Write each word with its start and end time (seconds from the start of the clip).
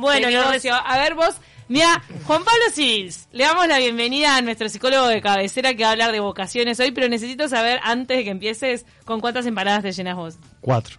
Bueno, 0.00 0.28
negocio. 0.28 0.74
A 0.74 0.98
ver, 0.98 1.14
vos, 1.14 1.34
mira, 1.68 2.02
Juan 2.24 2.44
Pablo 2.44 2.64
Sils, 2.72 3.28
le 3.32 3.44
damos 3.44 3.66
la 3.68 3.78
bienvenida 3.78 4.36
a 4.36 4.42
nuestro 4.42 4.68
psicólogo 4.68 5.06
de 5.08 5.20
cabecera 5.20 5.74
que 5.74 5.82
va 5.82 5.90
a 5.90 5.92
hablar 5.92 6.12
de 6.12 6.20
vocaciones 6.20 6.80
hoy, 6.80 6.90
pero 6.92 7.08
necesito 7.08 7.48
saber, 7.48 7.80
antes 7.82 8.16
de 8.16 8.24
que 8.24 8.30
empieces, 8.30 8.86
¿con 9.04 9.20
cuántas 9.20 9.46
empanadas 9.46 9.82
te 9.82 9.92
llenas 9.92 10.16
vos? 10.16 10.38
Cuatro. 10.60 10.96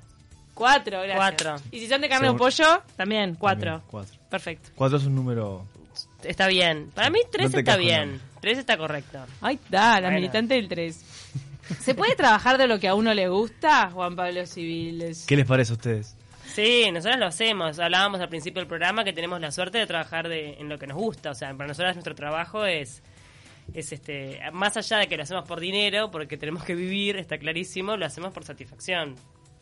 Cuatro, 0.53 0.97
gracias. 1.01 1.17
Cuatro. 1.17 1.55
Y 1.71 1.79
si 1.79 1.87
son 1.87 2.01
de 2.01 2.09
carne 2.09 2.27
o 2.27 2.31
Seguro. 2.33 2.43
pollo, 2.45 2.83
también, 2.95 3.35
cuatro. 3.35 3.71
También, 3.71 3.87
cuatro. 3.89 4.17
Perfecto. 4.29 4.69
Cuatro 4.75 4.97
es 4.97 5.06
un 5.06 5.15
número. 5.15 5.65
Está 6.24 6.47
bien. 6.47 6.92
Para 6.94 7.10
mí 7.10 7.20
tres 7.31 7.52
No 7.52 7.60
está 7.60 7.78
bien. 7.78 8.22
Tres 8.42 8.58
está 8.60 8.78
correcto. 8.78 9.20
Ahí 9.42 9.56
está, 9.63 9.96
la 9.96 10.02
Bueno. 10.08 10.15
militante 10.18 10.54
del 10.56 10.68
3. 10.68 10.99
¿Se 11.79 11.96
puede 11.96 12.15
trabajar 12.15 12.58
de 12.58 12.68
lo 12.68 12.79
que 12.79 12.88
a 12.88 12.96
uno 12.96 13.13
le 13.13 13.28
gusta, 13.29 13.90
Juan 13.92 14.15
Pablo 14.15 14.46
Civiles? 14.46 15.26
¿Qué 15.28 15.36
les 15.36 15.46
parece 15.46 15.72
a 15.74 15.76
ustedes? 15.76 16.16
Sí, 16.54 16.90
nosotros 16.91 17.20
lo 17.20 17.26
hacemos. 17.27 17.80
Hablábamos 17.80 18.20
al 18.22 18.30
principio 18.30 18.59
del 18.62 18.68
programa 18.68 19.04
que 19.04 19.13
tenemos 19.13 19.40
la 19.40 19.52
suerte 19.52 19.77
de 19.77 19.88
trabajar 19.88 20.27
de, 20.27 20.54
en 20.59 20.70
lo 20.70 20.77
que 20.77 20.88
nos 20.88 20.98
gusta. 20.98 21.32
O 21.32 21.36
sea, 21.36 21.54
para 21.54 21.68
nosotros 21.68 21.96
nuestro 21.96 22.14
trabajo 22.16 22.66
es, 22.66 23.02
es 23.73 23.92
este, 23.92 24.40
más 24.52 24.76
allá 24.78 24.98
de 24.98 25.08
que 25.08 25.18
lo 25.18 25.23
hacemos 25.23 25.48
por 25.48 25.59
dinero, 25.59 26.12
porque 26.12 26.38
tenemos 26.38 26.64
que 26.64 26.76
vivir, 26.76 27.18
está 27.18 27.38
clarísimo, 27.38 27.95
lo 27.95 28.06
hacemos 28.06 28.34
por 28.34 28.44
satisfacción, 28.44 29.16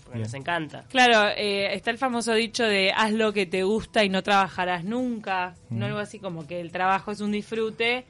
porque 0.04 0.14
Bien. 0.18 0.24
nos 0.24 0.34
encanta. 0.34 0.86
Claro, 0.90 1.30
eh, 1.38 1.74
está 1.76 1.92
el 1.92 1.98
famoso 2.00 2.34
dicho 2.34 2.64
de 2.64 2.92
haz 2.96 3.12
lo 3.12 3.34
que 3.34 3.46
te 3.46 3.62
gusta 3.64 4.04
y 4.04 4.10
no 4.10 4.24
trabajarás 4.24 4.84
nunca, 4.84 5.56
no 5.70 5.86
algo 5.86 6.00
así 6.00 6.18
como 6.20 6.48
que 6.48 6.60
el 6.60 6.72
trabajo 6.72 7.12
es 7.12 7.22
un 7.22 7.32
disfrute. 7.32 8.06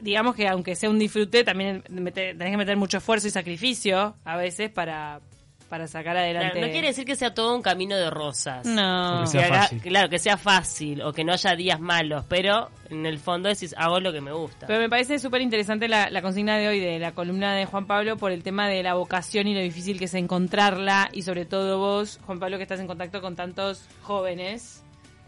Digamos 0.00 0.34
que 0.34 0.48
aunque 0.48 0.74
sea 0.76 0.90
un 0.90 0.98
disfrute, 0.98 1.44
también 1.44 1.84
mete- 1.90 2.34
tenés 2.34 2.50
que 2.50 2.56
meter 2.56 2.76
mucho 2.76 2.98
esfuerzo 2.98 3.28
y 3.28 3.30
sacrificio 3.30 4.16
a 4.24 4.36
veces 4.36 4.70
para, 4.70 5.20
para 5.68 5.86
sacar 5.86 6.16
adelante. 6.16 6.52
Claro, 6.52 6.66
no 6.66 6.72
quiere 6.72 6.88
decir 6.88 7.04
que 7.04 7.14
sea 7.14 7.34
todo 7.34 7.54
un 7.54 7.60
camino 7.62 7.94
de 7.96 8.08
rosas. 8.10 8.64
No. 8.66 9.18
Que 9.18 9.24
Que 9.24 9.26
sea 9.30 9.46
haga- 9.46 9.62
fácil. 9.62 9.80
claro, 9.82 10.08
que 10.08 10.18
sea 10.18 10.36
fácil 10.38 11.02
o 11.02 11.12
que 11.12 11.24
no 11.24 11.32
haya 11.34 11.54
días 11.56 11.78
malos, 11.78 12.24
pero 12.28 12.70
en 12.90 13.04
el 13.04 13.18
fondo 13.18 13.48
decís, 13.48 13.74
hago 13.76 14.00
lo 14.00 14.12
que 14.12 14.20
me 14.22 14.32
gusta. 14.32 14.66
Pero 14.66 14.80
me 14.80 14.88
parece 14.88 15.18
súper 15.18 15.42
interesante 15.42 15.86
la, 15.88 16.08
la 16.10 16.22
consigna 16.22 16.56
de 16.56 16.68
hoy 16.68 16.80
de 16.80 16.98
la 16.98 17.12
columna 17.12 17.54
de 17.54 17.66
Juan 17.66 17.86
Pablo 17.86 18.16
por 18.16 18.32
el 18.32 18.42
tema 18.42 18.66
de 18.68 18.82
la 18.82 18.94
vocación 18.94 19.46
y 19.46 19.54
lo 19.54 19.60
difícil 19.60 19.98
que 19.98 20.06
es 20.06 20.14
encontrarla 20.14 21.10
y 21.12 21.22
sobre 21.22 21.44
todo 21.44 21.78
vos, 21.78 22.18
Juan 22.24 22.38
Pablo, 22.40 22.56
que 22.56 22.62
estás 22.62 22.80
en 22.80 22.86
contacto 22.86 23.20
con 23.20 23.36
tantos 23.36 23.86
jóvenes 24.02 24.82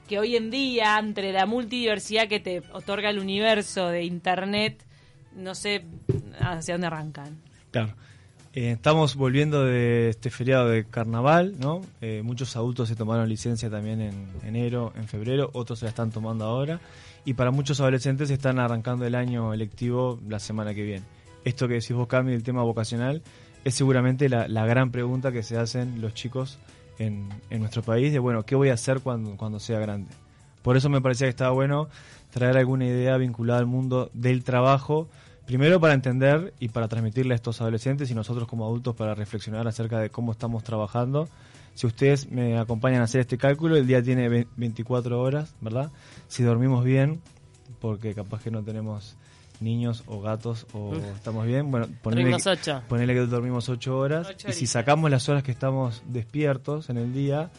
que 0.08 0.18
hoy 0.18 0.36
en 0.36 0.50
día, 0.50 0.98
entre 0.98 1.32
la 1.32 1.46
multidiversidad 1.46 2.26
que 2.28 2.40
te 2.40 2.62
otorga 2.72 3.10
el 3.10 3.18
universo 3.20 3.88
de 3.88 4.04
Internet, 4.04 4.82
no 5.36 5.54
sé 5.54 5.84
hacia 6.40 6.74
dónde 6.74 6.86
arrancan. 6.88 7.40
Claro. 7.70 7.94
Eh, 8.52 8.72
estamos 8.72 9.14
volviendo 9.14 9.64
de 9.64 10.08
este 10.08 10.28
feriado 10.28 10.68
de 10.68 10.84
carnaval, 10.84 11.54
¿no? 11.60 11.82
Eh, 12.00 12.22
muchos 12.24 12.56
adultos 12.56 12.88
se 12.88 12.96
tomaron 12.96 13.28
licencia 13.28 13.70
también 13.70 14.00
en 14.00 14.26
enero, 14.44 14.92
en 14.96 15.06
febrero, 15.06 15.50
otros 15.52 15.78
se 15.78 15.84
la 15.84 15.90
están 15.90 16.10
tomando 16.10 16.44
ahora. 16.46 16.80
Y 17.24 17.34
para 17.34 17.52
muchos 17.52 17.80
adolescentes 17.80 18.28
están 18.28 18.58
arrancando 18.58 19.06
el 19.06 19.14
año 19.14 19.54
electivo 19.54 20.18
la 20.28 20.40
semana 20.40 20.74
que 20.74 20.82
viene. 20.82 21.04
Esto 21.44 21.68
que 21.68 21.74
decís 21.74 21.92
vos, 21.92 22.08
Cami, 22.08 22.32
el 22.32 22.42
tema 22.42 22.62
vocacional, 22.64 23.22
es 23.64 23.74
seguramente 23.76 24.28
la, 24.28 24.48
la 24.48 24.66
gran 24.66 24.90
pregunta 24.90 25.30
que 25.30 25.44
se 25.44 25.56
hacen 25.56 26.00
los 26.00 26.14
chicos 26.14 26.58
en, 26.98 27.28
en 27.50 27.60
nuestro 27.60 27.82
país 27.82 28.12
de, 28.12 28.18
bueno, 28.18 28.44
¿qué 28.44 28.56
voy 28.56 28.70
a 28.70 28.74
hacer 28.74 28.98
cuando, 28.98 29.36
cuando 29.36 29.60
sea 29.60 29.78
grande? 29.78 30.10
Por 30.62 30.76
eso 30.76 30.88
me 30.88 31.00
parecía 31.00 31.26
que 31.26 31.30
estaba 31.30 31.52
bueno 31.52 31.88
traer 32.30 32.56
alguna 32.58 32.86
idea 32.86 33.16
vinculada 33.16 33.60
al 33.60 33.66
mundo 33.66 34.10
del 34.12 34.42
trabajo, 34.42 35.08
primero 35.50 35.80
para 35.80 35.94
entender 35.94 36.54
y 36.60 36.68
para 36.68 36.86
transmitirle 36.86 37.34
a 37.34 37.36
estos 37.36 37.60
adolescentes 37.60 38.08
y 38.08 38.14
nosotros 38.14 38.46
como 38.46 38.64
adultos 38.64 38.94
para 38.94 39.16
reflexionar 39.16 39.66
acerca 39.66 39.98
de 39.98 40.08
cómo 40.08 40.30
estamos 40.30 40.62
trabajando. 40.62 41.28
Si 41.74 41.88
ustedes 41.88 42.30
me 42.30 42.56
acompañan 42.56 43.00
a 43.00 43.04
hacer 43.06 43.22
este 43.22 43.36
cálculo, 43.36 43.76
el 43.76 43.84
día 43.84 44.00
tiene 44.00 44.28
ve- 44.28 44.46
24 44.56 45.20
horas, 45.20 45.56
¿verdad? 45.60 45.90
Si 46.28 46.44
dormimos 46.44 46.84
bien, 46.84 47.20
porque 47.80 48.14
capaz 48.14 48.42
que 48.44 48.52
no 48.52 48.62
tenemos 48.62 49.16
niños 49.58 50.04
o 50.06 50.20
gatos 50.20 50.68
o 50.72 50.94
estamos 51.16 51.44
bien, 51.46 51.68
bueno, 51.72 51.88
ponele, 52.00 53.14
que 53.14 53.20
dormimos 53.26 53.68
8 53.68 53.98
horas 53.98 54.28
Ocho 54.30 54.48
y 54.50 54.52
si 54.52 54.68
sacamos 54.68 55.10
las 55.10 55.28
horas 55.28 55.42
que 55.42 55.50
estamos 55.50 56.04
despiertos 56.06 56.90
en 56.90 56.96
el 56.96 57.12
día, 57.12 57.50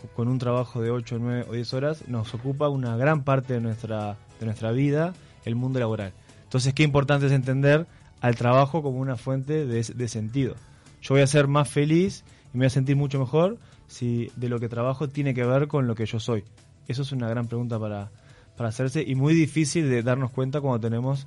co- 0.00 0.08
con 0.08 0.26
un 0.26 0.38
trabajo 0.40 0.82
de 0.82 0.90
8, 0.90 1.18
9 1.20 1.46
o 1.48 1.52
10 1.52 1.72
horas, 1.72 2.08
nos 2.08 2.34
ocupa 2.34 2.68
una 2.68 2.96
gran 2.96 3.22
parte 3.22 3.54
de 3.54 3.60
nuestra, 3.60 4.16
de 4.40 4.46
nuestra 4.46 4.72
vida 4.72 5.14
el 5.44 5.54
mundo 5.54 5.78
laboral. 5.78 6.12
Entonces, 6.48 6.72
qué 6.72 6.82
importante 6.82 7.26
es 7.26 7.32
entender 7.32 7.86
al 8.22 8.34
trabajo 8.36 8.82
como 8.82 9.00
una 9.00 9.18
fuente 9.18 9.66
de, 9.66 10.08
sentido. 10.08 10.54
Yo 11.02 11.14
voy 11.14 11.20
a 11.20 11.26
ser 11.26 11.46
más 11.46 11.68
feliz 11.68 12.24
y 12.54 12.56
me 12.56 12.62
voy 12.62 12.68
a 12.68 12.70
sentir 12.70 12.96
mucho 12.96 13.18
mejor 13.18 13.58
si 13.86 14.32
de 14.34 14.48
lo 14.48 14.58
que 14.58 14.70
trabajo 14.70 15.10
tiene 15.10 15.34
que 15.34 15.44
ver 15.44 15.68
con 15.68 15.86
lo 15.86 15.94
que 15.94 16.06
yo 16.06 16.18
soy. 16.18 16.44
Eso 16.86 17.02
es 17.02 17.12
una 17.12 17.28
gran 17.28 17.48
pregunta 17.48 17.78
para, 17.78 18.10
para 18.56 18.70
hacerse 18.70 19.04
y 19.06 19.14
muy 19.14 19.34
difícil 19.34 19.90
de 19.90 20.02
darnos 20.02 20.30
cuenta 20.30 20.62
cuando 20.62 20.80
tenemos 20.80 21.26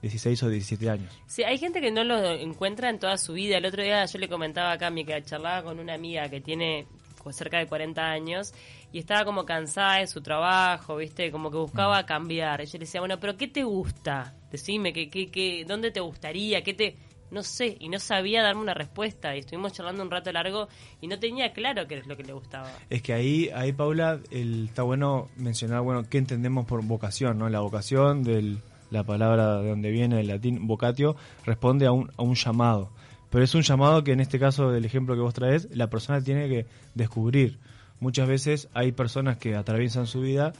16 0.00 0.42
o 0.42 0.48
17 0.48 0.88
años. 0.88 1.12
Sí, 1.26 1.44
hay 1.44 1.58
gente 1.58 1.82
que 1.82 1.90
no 1.90 2.02
lo 2.02 2.18
encuentra 2.32 2.88
en 2.88 2.98
toda 2.98 3.18
su 3.18 3.34
vida. 3.34 3.58
El 3.58 3.66
otro 3.66 3.82
día 3.82 4.06
yo 4.06 4.18
le 4.18 4.28
comentaba 4.30 4.72
a 4.72 4.78
Cami 4.78 5.04
que 5.04 5.22
charlaba 5.22 5.64
con 5.64 5.80
una 5.80 5.92
amiga 5.92 6.30
que 6.30 6.40
tiene 6.40 6.86
cerca 7.30 7.58
de 7.58 7.66
40 7.66 8.02
años 8.02 8.52
y 8.92 8.98
estaba 8.98 9.24
como 9.24 9.44
cansada 9.44 9.98
de 9.98 10.06
su 10.06 10.20
trabajo, 10.20 10.96
¿viste? 10.96 11.30
Como 11.30 11.50
que 11.50 11.58
buscaba 11.58 12.04
cambiar. 12.04 12.60
Y 12.60 12.66
yo 12.66 12.72
le 12.74 12.80
decía, 12.80 13.00
bueno, 13.00 13.20
pero 13.20 13.36
¿qué 13.36 13.48
te 13.48 13.64
gusta? 13.64 14.34
Decime, 14.50 14.92
¿qué, 14.92 15.08
qué, 15.08 15.30
qué, 15.30 15.64
¿dónde 15.66 15.90
te 15.90 16.00
gustaría? 16.00 16.62
¿Qué 16.62 16.74
te...? 16.74 16.96
No 17.30 17.42
sé, 17.42 17.78
y 17.80 17.88
no 17.88 17.98
sabía 17.98 18.42
darme 18.42 18.60
una 18.60 18.74
respuesta. 18.74 19.34
Y 19.34 19.38
estuvimos 19.38 19.72
charlando 19.72 20.02
un 20.02 20.10
rato 20.10 20.30
largo 20.32 20.68
y 21.00 21.06
no 21.06 21.18
tenía 21.18 21.54
claro 21.54 21.86
qué 21.86 21.96
es 21.96 22.06
lo 22.06 22.14
que 22.14 22.24
le 22.24 22.34
gustaba. 22.34 22.70
Es 22.90 23.00
que 23.00 23.14
ahí, 23.14 23.48
ahí 23.54 23.72
Paula, 23.72 24.20
el, 24.30 24.66
está 24.66 24.82
bueno 24.82 25.30
mencionar, 25.36 25.80
bueno, 25.80 26.02
qué 26.10 26.18
entendemos 26.18 26.66
por 26.66 26.84
vocación, 26.84 27.38
¿no? 27.38 27.48
La 27.48 27.60
vocación 27.60 28.22
de 28.22 28.58
la 28.90 29.04
palabra 29.04 29.62
de 29.62 29.70
donde 29.70 29.90
viene 29.90 30.20
el 30.20 30.28
latín 30.28 30.66
vocatio 30.66 31.16
responde 31.46 31.86
a 31.86 31.92
un, 31.92 32.10
a 32.18 32.22
un 32.22 32.34
llamado. 32.34 32.90
Pero 33.32 33.44
es 33.44 33.54
un 33.54 33.62
llamado 33.62 34.04
que 34.04 34.12
en 34.12 34.20
este 34.20 34.38
caso 34.38 34.70
del 34.70 34.84
ejemplo 34.84 35.14
que 35.14 35.22
vos 35.22 35.32
traes, 35.32 35.66
la 35.74 35.88
persona 35.88 36.20
tiene 36.20 36.50
que 36.50 36.66
descubrir. 36.94 37.58
Muchas 37.98 38.28
veces 38.28 38.68
hay 38.74 38.92
personas 38.92 39.38
que 39.38 39.56
atraviesan 39.56 40.06
su 40.06 40.20
vida 40.20 40.52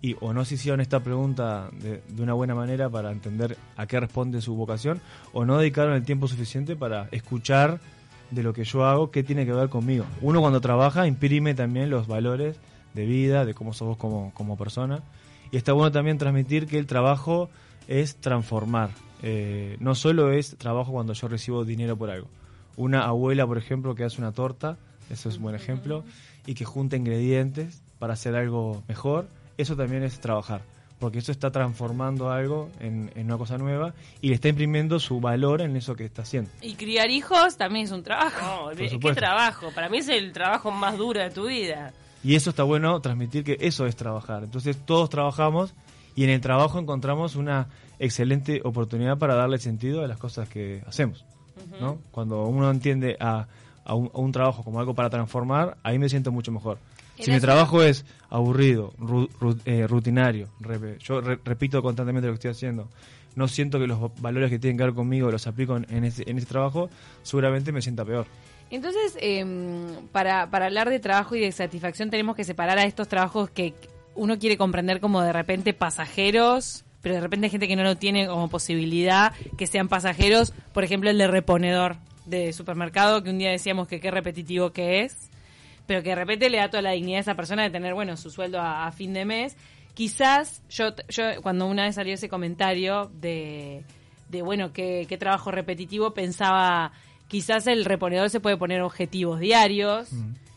y 0.00 0.14
o 0.20 0.32
no 0.32 0.44
se 0.44 0.54
hicieron 0.54 0.80
esta 0.80 1.00
pregunta 1.00 1.70
de, 1.72 2.00
de 2.08 2.22
una 2.22 2.34
buena 2.34 2.54
manera 2.54 2.88
para 2.88 3.10
entender 3.10 3.56
a 3.76 3.86
qué 3.88 3.98
responde 3.98 4.40
su 4.40 4.54
vocación 4.54 5.00
o 5.32 5.44
no 5.44 5.58
dedicaron 5.58 5.92
el 5.94 6.04
tiempo 6.04 6.28
suficiente 6.28 6.76
para 6.76 7.08
escuchar 7.10 7.80
de 8.30 8.44
lo 8.44 8.52
que 8.52 8.62
yo 8.62 8.84
hago, 8.84 9.10
qué 9.10 9.24
tiene 9.24 9.44
que 9.44 9.52
ver 9.52 9.68
conmigo. 9.68 10.04
Uno 10.20 10.40
cuando 10.40 10.60
trabaja 10.60 11.08
imprime 11.08 11.54
también 11.54 11.90
los 11.90 12.06
valores 12.06 12.56
de 12.94 13.06
vida, 13.06 13.44
de 13.44 13.54
cómo 13.54 13.72
sos 13.72 13.88
vos 13.88 13.96
como, 13.96 14.32
como 14.34 14.56
persona. 14.56 15.00
Y 15.52 15.56
está 15.56 15.72
bueno 15.72 15.90
también 15.90 16.18
transmitir 16.18 16.66
que 16.66 16.78
el 16.78 16.86
trabajo 16.86 17.50
es 17.88 18.16
transformar. 18.16 18.90
Eh, 19.22 19.76
no 19.80 19.94
solo 19.94 20.32
es 20.32 20.56
trabajo 20.56 20.92
cuando 20.92 21.12
yo 21.12 21.28
recibo 21.28 21.64
dinero 21.64 21.96
por 21.96 22.10
algo. 22.10 22.28
Una 22.76 23.04
abuela, 23.04 23.46
por 23.46 23.58
ejemplo, 23.58 23.94
que 23.94 24.04
hace 24.04 24.20
una 24.20 24.32
torta, 24.32 24.78
eso 25.10 25.28
es 25.28 25.36
un 25.36 25.42
buen 25.42 25.54
ejemplo, 25.54 26.04
y 26.46 26.54
que 26.54 26.64
junta 26.64 26.96
ingredientes 26.96 27.82
para 27.98 28.14
hacer 28.14 28.34
algo 28.34 28.82
mejor, 28.88 29.28
eso 29.58 29.76
también 29.76 30.02
es 30.02 30.20
trabajar. 30.20 30.62
Porque 30.98 31.18
eso 31.18 31.32
está 31.32 31.50
transformando 31.50 32.30
algo 32.30 32.70
en, 32.78 33.10
en 33.14 33.26
una 33.26 33.38
cosa 33.38 33.56
nueva 33.56 33.94
y 34.20 34.28
le 34.28 34.34
está 34.34 34.48
imprimiendo 34.48 35.00
su 35.00 35.18
valor 35.18 35.62
en 35.62 35.74
eso 35.74 35.96
que 35.96 36.04
está 36.04 36.22
haciendo. 36.22 36.50
Y 36.60 36.74
criar 36.74 37.10
hijos 37.10 37.56
también 37.56 37.86
es 37.86 37.90
un 37.90 38.02
trabajo. 38.02 38.70
No, 38.70 38.76
¿qué 38.76 39.14
trabajo? 39.14 39.70
Para 39.74 39.88
mí 39.88 39.98
es 39.98 40.08
el 40.08 40.32
trabajo 40.32 40.70
más 40.70 40.98
duro 40.98 41.20
de 41.20 41.30
tu 41.30 41.46
vida. 41.46 41.94
Y 42.22 42.34
eso 42.34 42.50
está 42.50 42.62
bueno 42.64 43.00
transmitir 43.00 43.44
que 43.44 43.56
eso 43.60 43.86
es 43.86 43.96
trabajar. 43.96 44.44
Entonces 44.44 44.76
todos 44.84 45.08
trabajamos 45.10 45.74
y 46.14 46.24
en 46.24 46.30
el 46.30 46.40
trabajo 46.40 46.78
encontramos 46.78 47.36
una 47.36 47.68
excelente 47.98 48.60
oportunidad 48.64 49.18
para 49.18 49.34
darle 49.34 49.58
sentido 49.58 50.04
a 50.04 50.08
las 50.08 50.18
cosas 50.18 50.48
que 50.48 50.82
hacemos. 50.86 51.24
¿no? 51.80 51.98
Cuando 52.10 52.44
uno 52.46 52.70
entiende 52.70 53.16
a, 53.20 53.46
a 53.84 53.94
un, 53.94 54.10
a 54.14 54.18
un 54.18 54.32
trabajo 54.32 54.62
como 54.64 54.80
algo 54.80 54.94
para 54.94 55.10
transformar, 55.10 55.76
ahí 55.82 55.98
me 55.98 56.08
siento 56.08 56.32
mucho 56.32 56.52
mejor. 56.52 56.78
Si 57.18 57.30
mi 57.30 57.36
trabajo 57.40 57.82
es 57.82 58.06
aburrido, 58.30 58.92
ru- 58.98 59.28
ru- 59.40 59.60
eh, 59.66 59.86
rutinario, 59.86 60.48
re- 60.60 60.98
yo 61.00 61.20
re- 61.20 61.38
repito 61.44 61.82
constantemente 61.82 62.26
lo 62.28 62.32
que 62.32 62.36
estoy 62.36 62.50
haciendo, 62.52 62.88
no 63.36 63.46
siento 63.46 63.78
que 63.78 63.86
los 63.86 63.98
valores 64.22 64.48
que 64.50 64.58
tienen 64.58 64.78
que 64.78 64.84
ver 64.84 64.94
conmigo 64.94 65.30
los 65.30 65.46
aplico 65.46 65.76
en, 65.76 65.86
en 65.90 66.04
ese, 66.04 66.28
en 66.28 66.38
ese 66.38 66.46
trabajo, 66.46 66.88
seguramente 67.22 67.72
me 67.72 67.82
sienta 67.82 68.04
peor. 68.06 68.26
Entonces, 68.70 69.18
em, 69.20 70.06
para, 70.12 70.50
para 70.50 70.66
hablar 70.66 70.90
de 70.90 71.00
trabajo 71.00 71.34
y 71.34 71.40
de 71.40 71.50
satisfacción 71.52 72.10
tenemos 72.10 72.36
que 72.36 72.44
separar 72.44 72.78
a 72.78 72.84
estos 72.84 73.08
trabajos 73.08 73.50
que 73.50 73.74
uno 74.14 74.38
quiere 74.38 74.56
comprender 74.56 75.00
como 75.00 75.22
de 75.22 75.32
repente 75.32 75.72
pasajeros, 75.72 76.84
pero 77.02 77.16
de 77.16 77.20
repente 77.20 77.46
hay 77.46 77.50
gente 77.50 77.68
que 77.68 77.76
no 77.76 77.82
lo 77.82 77.96
tiene 77.96 78.26
como 78.26 78.48
posibilidad 78.48 79.32
que 79.56 79.66
sean 79.66 79.88
pasajeros, 79.88 80.52
por 80.72 80.84
ejemplo 80.84 81.10
el 81.10 81.18
de 81.18 81.26
reponedor 81.26 81.96
de 82.26 82.52
supermercado, 82.52 83.22
que 83.22 83.30
un 83.30 83.38
día 83.38 83.50
decíamos 83.50 83.88
que 83.88 84.00
qué 84.00 84.10
repetitivo 84.10 84.70
que 84.70 85.02
es, 85.02 85.30
pero 85.86 86.02
que 86.02 86.10
de 86.10 86.14
repente 86.14 86.50
le 86.50 86.58
da 86.58 86.70
toda 86.70 86.82
la 86.82 86.92
dignidad 86.92 87.18
a 87.18 87.22
esa 87.22 87.34
persona 87.34 87.64
de 87.64 87.70
tener, 87.70 87.94
bueno, 87.94 88.16
su 88.16 88.30
sueldo 88.30 88.60
a, 88.60 88.86
a 88.86 88.92
fin 88.92 89.12
de 89.12 89.24
mes. 89.24 89.56
Quizás 89.94 90.62
yo, 90.70 90.94
yo 91.08 91.42
cuando 91.42 91.66
una 91.66 91.84
vez 91.84 91.96
salió 91.96 92.14
ese 92.14 92.28
comentario 92.28 93.10
de, 93.14 93.82
de 94.28 94.42
bueno, 94.42 94.72
qué, 94.72 95.06
qué 95.08 95.18
trabajo 95.18 95.50
repetitivo, 95.50 96.14
pensaba, 96.14 96.92
quizás 97.30 97.66
el 97.68 97.84
reponedor 97.86 98.28
se 98.28 98.40
puede 98.40 98.56
poner 98.58 98.82
objetivos 98.82 99.40
diarios, 99.40 100.10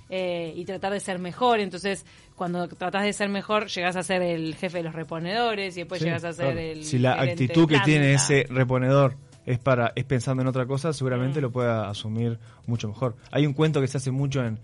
eh, 0.10 0.54
y 0.56 0.66
tratar 0.66 0.92
de 0.92 1.00
ser 1.00 1.20
mejor. 1.20 1.60
Entonces, 1.60 2.06
cuando 2.36 2.68
tratas 2.68 3.04
de 3.04 3.14
ser 3.14 3.30
mejor, 3.30 3.68
llegas 3.68 3.96
a 3.96 4.04
ser 4.04 4.22
el 4.22 4.56
jefe 4.56 4.80
de 4.80 4.84
los 4.84 4.94
reponedores 4.96 5.78
y 5.78 5.82
después 5.82 6.00
Sí, 6.00 6.06
llegas 6.06 6.24
a 6.26 6.34
ser 6.34 6.46
claro. 6.48 6.60
el. 6.60 6.84
Si 6.84 7.00
la 7.00 7.14
actitud 7.22 7.68
que 7.68 7.80
tiene 7.86 8.14
ese 8.14 8.46
reponedor 8.50 9.16
es 9.46 9.60
para 9.60 9.92
es 9.96 10.04
pensando 10.06 10.42
en 10.42 10.48
otra 10.48 10.66
cosa, 10.66 10.92
seguramente 10.94 11.40
Mm. 11.40 11.44
lo 11.44 11.52
pueda 11.52 11.90
asumir 11.90 12.38
mucho 12.68 12.88
mejor. 12.88 13.16
Hay 13.32 13.46
un 13.46 13.54
cuento 13.54 13.80
que 13.82 13.88
se 13.88 13.98
hace 13.98 14.12
mucho 14.12 14.44
en, 14.44 14.60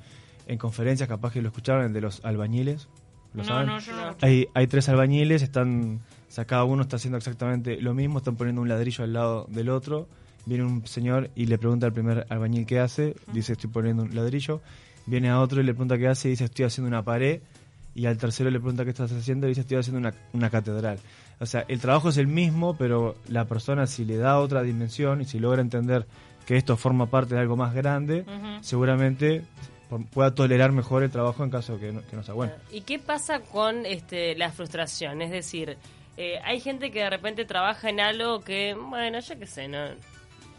en 0.47 0.57
conferencias, 0.57 1.07
capaz 1.07 1.31
que 1.33 1.41
lo 1.41 1.47
escucharon, 1.49 1.85
el 1.85 1.93
de 1.93 2.01
los 2.01 2.23
albañiles. 2.25 2.87
¿Lo 3.33 3.43
No, 3.43 3.47
saben? 3.47 3.67
no, 3.67 3.79
yo 3.79 3.91
no. 3.95 4.15
Hay, 4.21 4.47
hay 4.55 4.67
tres 4.67 4.89
albañiles, 4.89 5.41
están, 5.43 5.99
o 6.27 6.31
sea, 6.31 6.45
cada 6.45 6.63
uno 6.63 6.81
está 6.81 6.95
haciendo 6.95 7.17
exactamente 7.17 7.79
lo 7.81 7.93
mismo, 7.93 8.17
están 8.19 8.35
poniendo 8.35 8.61
un 8.61 8.67
ladrillo 8.69 9.03
al 9.03 9.13
lado 9.13 9.45
del 9.49 9.69
otro. 9.69 10.07
Viene 10.45 10.63
un 10.63 10.85
señor 10.87 11.29
y 11.35 11.45
le 11.45 11.57
pregunta 11.57 11.85
al 11.85 11.93
primer 11.93 12.25
albañil 12.29 12.65
qué 12.65 12.79
hace, 12.79 13.15
dice 13.33 13.53
estoy 13.53 13.69
poniendo 13.69 14.03
un 14.03 14.15
ladrillo. 14.15 14.61
Viene 15.05 15.29
a 15.29 15.39
otro 15.39 15.61
y 15.61 15.63
le 15.63 15.73
pregunta 15.73 15.97
qué 15.97 16.07
hace 16.07 16.27
y 16.27 16.31
dice 16.31 16.45
estoy 16.45 16.65
haciendo 16.65 16.87
una 16.87 17.03
pared. 17.03 17.41
Y 17.95 18.05
al 18.05 18.17
tercero 18.17 18.49
le 18.49 18.59
pregunta 18.59 18.83
qué 18.83 18.91
estás 18.91 19.11
haciendo 19.11 19.47
y 19.47 19.49
dice 19.49 19.61
estoy 19.61 19.77
haciendo 19.77 19.99
una, 19.99 20.13
una 20.33 20.49
catedral. 20.49 20.99
O 21.39 21.45
sea, 21.45 21.65
el 21.67 21.79
trabajo 21.79 22.09
es 22.09 22.17
el 22.17 22.27
mismo, 22.27 22.75
pero 22.77 23.15
la 23.27 23.45
persona 23.45 23.87
si 23.87 24.05
le 24.05 24.17
da 24.17 24.39
otra 24.39 24.61
dimensión 24.61 25.21
y 25.21 25.25
si 25.25 25.39
logra 25.39 25.61
entender 25.61 26.05
que 26.45 26.57
esto 26.57 26.77
forma 26.77 27.05
parte 27.05 27.35
de 27.35 27.41
algo 27.41 27.55
más 27.55 27.73
grande, 27.73 28.25
seguramente 28.61 29.43
pueda 30.11 30.33
tolerar 30.33 30.71
mejor 30.71 31.03
el 31.03 31.11
trabajo 31.11 31.43
en 31.43 31.49
caso 31.49 31.79
que 31.79 31.91
no, 31.91 32.01
que 32.05 32.15
no 32.15 32.23
sea 32.23 32.33
bueno. 32.33 32.53
¿Y 32.71 32.81
qué 32.81 32.99
pasa 32.99 33.41
con 33.41 33.85
este, 33.85 34.35
la 34.35 34.51
frustración? 34.51 35.21
Es 35.21 35.31
decir, 35.31 35.77
eh, 36.17 36.39
hay 36.43 36.59
gente 36.59 36.91
que 36.91 36.99
de 36.99 37.09
repente 37.09 37.45
trabaja 37.45 37.89
en 37.89 37.99
algo 37.99 38.41
que, 38.41 38.73
bueno, 38.73 39.19
yo 39.19 39.39
qué 39.39 39.45
sé, 39.45 39.67
no, 39.67 39.89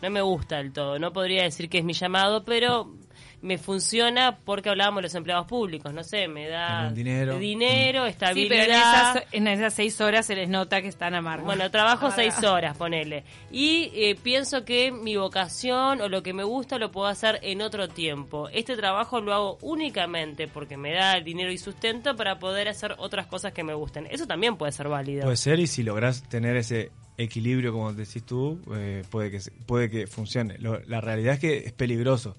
no 0.03 0.11
me 0.11 0.23
gusta 0.23 0.57
del 0.57 0.73
todo. 0.73 0.99
No 0.99 1.13
podría 1.13 1.43
decir 1.43 1.69
que 1.69 1.79
es 1.79 1.85
mi 1.85 1.93
llamado, 1.93 2.45
pero 2.45 2.93
me 3.43 3.57
funciona 3.59 4.39
porque 4.45 4.69
hablábamos 4.69 4.99
de 4.99 5.03
los 5.05 5.15
empleados 5.15 5.47
públicos. 5.47 5.93
No 5.95 6.05
sé, 6.05 6.29
me 6.29 6.49
da 6.49 6.91
dinero. 6.93 7.39
dinero, 7.39 8.05
Sí, 8.05 8.11
estabilidad. 8.11 8.51
pero 8.51 8.65
en 8.65 8.71
esas, 8.79 9.23
en 9.33 9.47
esas 9.49 9.75
seis 9.75 10.01
horas 10.01 10.27
se 10.27 10.35
les 10.37 10.49
nota 10.49 10.83
que 10.83 10.89
están 10.89 11.15
amargos. 11.15 11.47
Bueno, 11.47 11.71
trabajo 11.71 12.11
seis 12.11 12.35
horas, 12.45 12.77
ponele. 12.77 13.25
Y 13.51 13.91
eh, 13.95 14.17
pienso 14.23 14.65
que 14.65 14.93
mi 14.93 15.17
vocación 15.17 16.01
o 16.03 16.09
lo 16.09 16.23
que 16.23 16.33
me 16.35 16.45
gusta 16.45 16.79
lo 16.79 16.91
puedo 16.91 17.07
hacer 17.07 17.39
en 17.43 17.63
otro 17.63 17.89
tiempo. 17.89 18.49
Este 18.51 18.77
trabajo 18.77 19.21
lo 19.21 19.33
hago 19.33 19.59
únicamente 19.63 20.47
porque 20.47 20.77
me 20.77 20.93
da 20.93 21.19
dinero 21.21 21.51
y 21.51 21.59
sustento 21.59 22.17
para 22.17 22.39
poder 22.39 22.69
hacer 22.69 22.95
otras 22.99 23.27
cosas 23.27 23.53
que 23.53 23.65
me 23.65 23.73
gusten. 23.75 24.07
Eso 24.11 24.27
también 24.27 24.57
puede 24.57 24.73
ser 24.73 24.89
válido. 24.89 25.23
Puede 25.25 25.37
ser 25.37 25.59
y 25.61 25.67
si 25.67 25.83
logras 25.83 26.23
tener 26.29 26.57
ese 26.57 26.91
equilibrio 27.17 27.73
como 27.73 27.93
decís 27.93 28.25
tú, 28.25 28.61
eh, 28.75 29.03
puede 29.11 29.31
que 29.31 29.41
se- 29.41 29.51
puede 29.51 29.89
que 29.91 30.07
funcione. 30.07 30.59
Lo- 30.59 30.81
la 30.87 31.01
realidad 31.01 31.35
es 31.35 31.41
que 31.41 31.57
es 31.59 31.73
peligroso. 31.73 32.37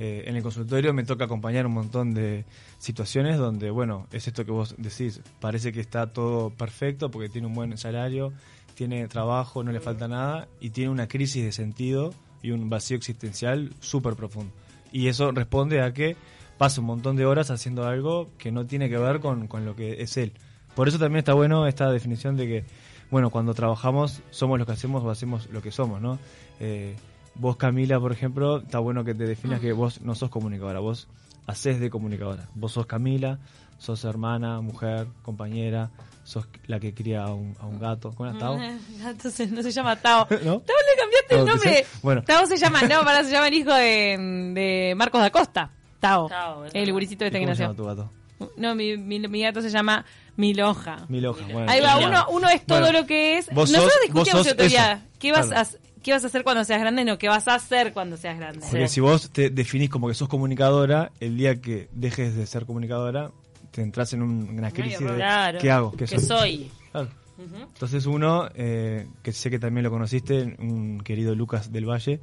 Eh, 0.00 0.24
en 0.26 0.36
el 0.36 0.42
consultorio 0.42 0.94
me 0.94 1.04
toca 1.04 1.24
acompañar 1.24 1.66
un 1.66 1.72
montón 1.72 2.14
de 2.14 2.44
situaciones 2.78 3.36
donde, 3.36 3.70
bueno, 3.70 4.06
es 4.12 4.28
esto 4.28 4.44
que 4.44 4.52
vos 4.52 4.76
decís, 4.78 5.20
parece 5.40 5.72
que 5.72 5.80
está 5.80 6.12
todo 6.12 6.50
perfecto 6.50 7.10
porque 7.10 7.28
tiene 7.28 7.48
un 7.48 7.54
buen 7.54 7.76
salario, 7.76 8.32
tiene 8.74 9.08
trabajo, 9.08 9.64
no 9.64 9.72
le 9.72 9.80
falta 9.80 10.06
nada 10.06 10.46
y 10.60 10.70
tiene 10.70 10.90
una 10.90 11.08
crisis 11.08 11.44
de 11.44 11.50
sentido 11.50 12.14
y 12.42 12.52
un 12.52 12.70
vacío 12.70 12.96
existencial 12.96 13.72
súper 13.80 14.14
profundo. 14.14 14.52
Y 14.92 15.08
eso 15.08 15.32
responde 15.32 15.82
a 15.82 15.92
que 15.92 16.16
pasa 16.58 16.80
un 16.80 16.86
montón 16.86 17.16
de 17.16 17.26
horas 17.26 17.50
haciendo 17.50 17.84
algo 17.86 18.30
que 18.38 18.52
no 18.52 18.66
tiene 18.66 18.88
que 18.88 18.98
ver 18.98 19.18
con, 19.18 19.48
con 19.48 19.64
lo 19.64 19.74
que 19.74 20.00
es 20.02 20.16
él. 20.16 20.32
Por 20.76 20.86
eso 20.86 20.98
también 20.98 21.18
está 21.18 21.34
bueno 21.34 21.66
esta 21.66 21.90
definición 21.90 22.36
de 22.36 22.46
que, 22.46 22.64
bueno, 23.10 23.30
cuando 23.30 23.52
trabajamos 23.52 24.22
somos 24.30 24.60
lo 24.60 24.66
que 24.66 24.72
hacemos 24.72 25.02
o 25.02 25.10
hacemos 25.10 25.48
lo 25.50 25.60
que 25.60 25.72
somos, 25.72 26.00
¿no? 26.00 26.20
Eh, 26.60 26.94
vos, 27.34 27.56
Camila, 27.56 27.98
por 28.00 28.12
ejemplo, 28.12 28.58
está 28.58 28.78
bueno 28.78 29.04
que 29.04 29.14
te 29.14 29.24
definas 29.24 29.60
que 29.60 29.72
vos 29.72 30.00
no 30.02 30.14
sos 30.14 30.30
comunicadora, 30.30 30.80
vos 30.80 31.08
haces 31.46 31.80
de 31.80 31.90
comunicadora. 31.90 32.48
Vos 32.54 32.72
sos 32.72 32.86
Camila, 32.86 33.38
sos 33.78 34.04
hermana, 34.04 34.60
mujer, 34.60 35.06
compañera, 35.22 35.90
sos 36.24 36.46
la 36.66 36.78
que 36.80 36.92
cría 36.94 37.22
a 37.24 37.32
un, 37.34 37.56
a 37.60 37.66
un 37.66 37.78
gato. 37.78 38.12
¿Cómo 38.14 38.28
era, 38.28 38.38
Tao? 38.38 38.58
Gato 38.98 39.30
se- 39.30 39.46
no 39.46 39.62
se 39.62 39.70
llama 39.70 39.96
Tao. 39.96 40.26
¿No? 40.44 40.60
Tao 40.60 40.76
le 40.76 41.00
cambiaste 41.00 41.34
el 41.34 41.36
Tao, 41.36 41.44
¿qué 41.44 41.50
nombre. 41.52 41.86
Bueno. 42.02 42.22
Tao 42.24 42.46
se 42.46 42.56
llama, 42.56 42.82
no, 42.82 43.02
para 43.04 43.24
se 43.24 43.30
llama 43.30 43.48
el 43.48 43.54
hijo 43.54 43.72
de, 43.72 44.52
de 44.54 44.94
Marcos 44.96 45.20
da 45.20 45.30
Costa. 45.30 45.70
Tao. 46.00 46.28
Tao, 46.28 46.64
el 46.72 46.92
gurisito 46.92 47.24
¿Y 47.24 47.28
este 47.28 47.38
que 47.40 47.44
¿Cómo 47.44 47.54
se 47.56 47.62
llama 47.62 47.74
tu 47.74 47.84
gato? 47.84 48.10
No, 48.56 48.74
mi, 48.76 48.96
mi, 48.96 49.18
mi 49.20 49.42
gato 49.42 49.60
se 49.62 49.68
llama 49.70 50.04
Miloja. 50.36 51.06
Miloja. 51.08 51.44
Bueno, 51.52 51.68
Ahí 51.72 51.80
va, 51.80 51.96
uno, 51.98 52.26
uno 52.30 52.48
es 52.48 52.64
todo 52.64 52.78
Bueno, 52.80 53.00
lo 53.00 53.06
que 53.06 53.38
es. 53.38 53.50
Nosotros 53.50 53.84
sos- 53.92 54.02
discutíamos 54.04 54.46
el 54.46 54.52
otro 54.52 54.66
día. 54.68 54.92
eso. 54.92 55.02
¿Qué 55.18 55.32
vas, 55.32 55.46
Claro. 55.48 55.62
a, 55.62 55.87
¿Qué 56.02 56.12
vas 56.12 56.24
a 56.24 56.26
hacer 56.28 56.44
cuando 56.44 56.64
seas 56.64 56.80
grande? 56.80 57.04
No, 57.04 57.18
¿qué 57.18 57.28
vas 57.28 57.48
a 57.48 57.54
hacer 57.54 57.92
cuando 57.92 58.16
seas 58.16 58.38
grande? 58.38 58.60
Porque 58.70 58.88
Sí. 58.88 58.94
si 58.94 59.00
vos 59.00 59.30
te 59.30 59.50
definís 59.50 59.90
como 59.90 60.08
que 60.08 60.14
sos 60.14 60.28
comunicadora, 60.28 61.10
el 61.20 61.36
día 61.36 61.60
que 61.60 61.88
dejes 61.92 62.34
de 62.36 62.46
ser 62.46 62.66
comunicadora, 62.66 63.30
te 63.70 63.82
entras 63.82 64.12
en 64.12 64.22
un- 64.22 64.48
una 64.58 64.70
crisis 64.70 65.00
de 65.00 65.14
Claro. 65.14 65.58
¿qué 65.60 65.70
hago? 65.70 65.92
¿Qué 65.92 66.04
¿Qué 66.06 66.18
soy? 66.20 66.70
Claro. 66.92 67.08
Entonces 67.38 68.06
uno, 68.06 68.48
eh, 68.54 69.06
que 69.22 69.32
sé 69.32 69.48
que 69.50 69.58
también 69.60 69.84
lo 69.84 69.90
conociste, 69.90 70.56
un 70.58 71.00
querido 71.00 71.34
Lucas 71.36 71.70
del 71.70 71.88
Valle, 71.88 72.20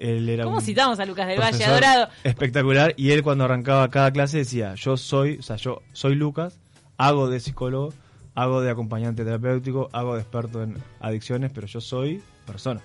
él 0.00 0.28
era 0.28 0.44
¿Cómo 0.44 0.56
un 0.56 0.62
citamos 0.62 0.98
a 0.98 1.06
Lucas 1.06 1.28
del 1.28 1.38
Valle? 1.38 1.64
Adorado. 1.64 2.08
Espectacular. 2.24 2.92
Y 2.96 3.10
él 3.12 3.22
cuando 3.22 3.44
arrancaba 3.44 3.88
cada 3.88 4.10
clase 4.10 4.38
decía, 4.38 4.74
yo 4.74 4.96
soy, 4.96 5.36
o 5.38 5.42
sea, 5.42 5.56
yo 5.56 5.82
soy 5.92 6.16
Lucas, 6.16 6.58
hago 6.96 7.28
de 7.28 7.38
psicólogo, 7.38 7.92
hago 8.34 8.60
de 8.60 8.70
acompañante 8.70 9.24
terapéutico, 9.24 9.88
hago 9.92 10.14
de 10.16 10.22
experto 10.22 10.62
en 10.62 10.76
adicciones, 11.00 11.52
pero 11.54 11.66
yo 11.68 11.80
soy 11.80 12.20
persona. 12.46 12.80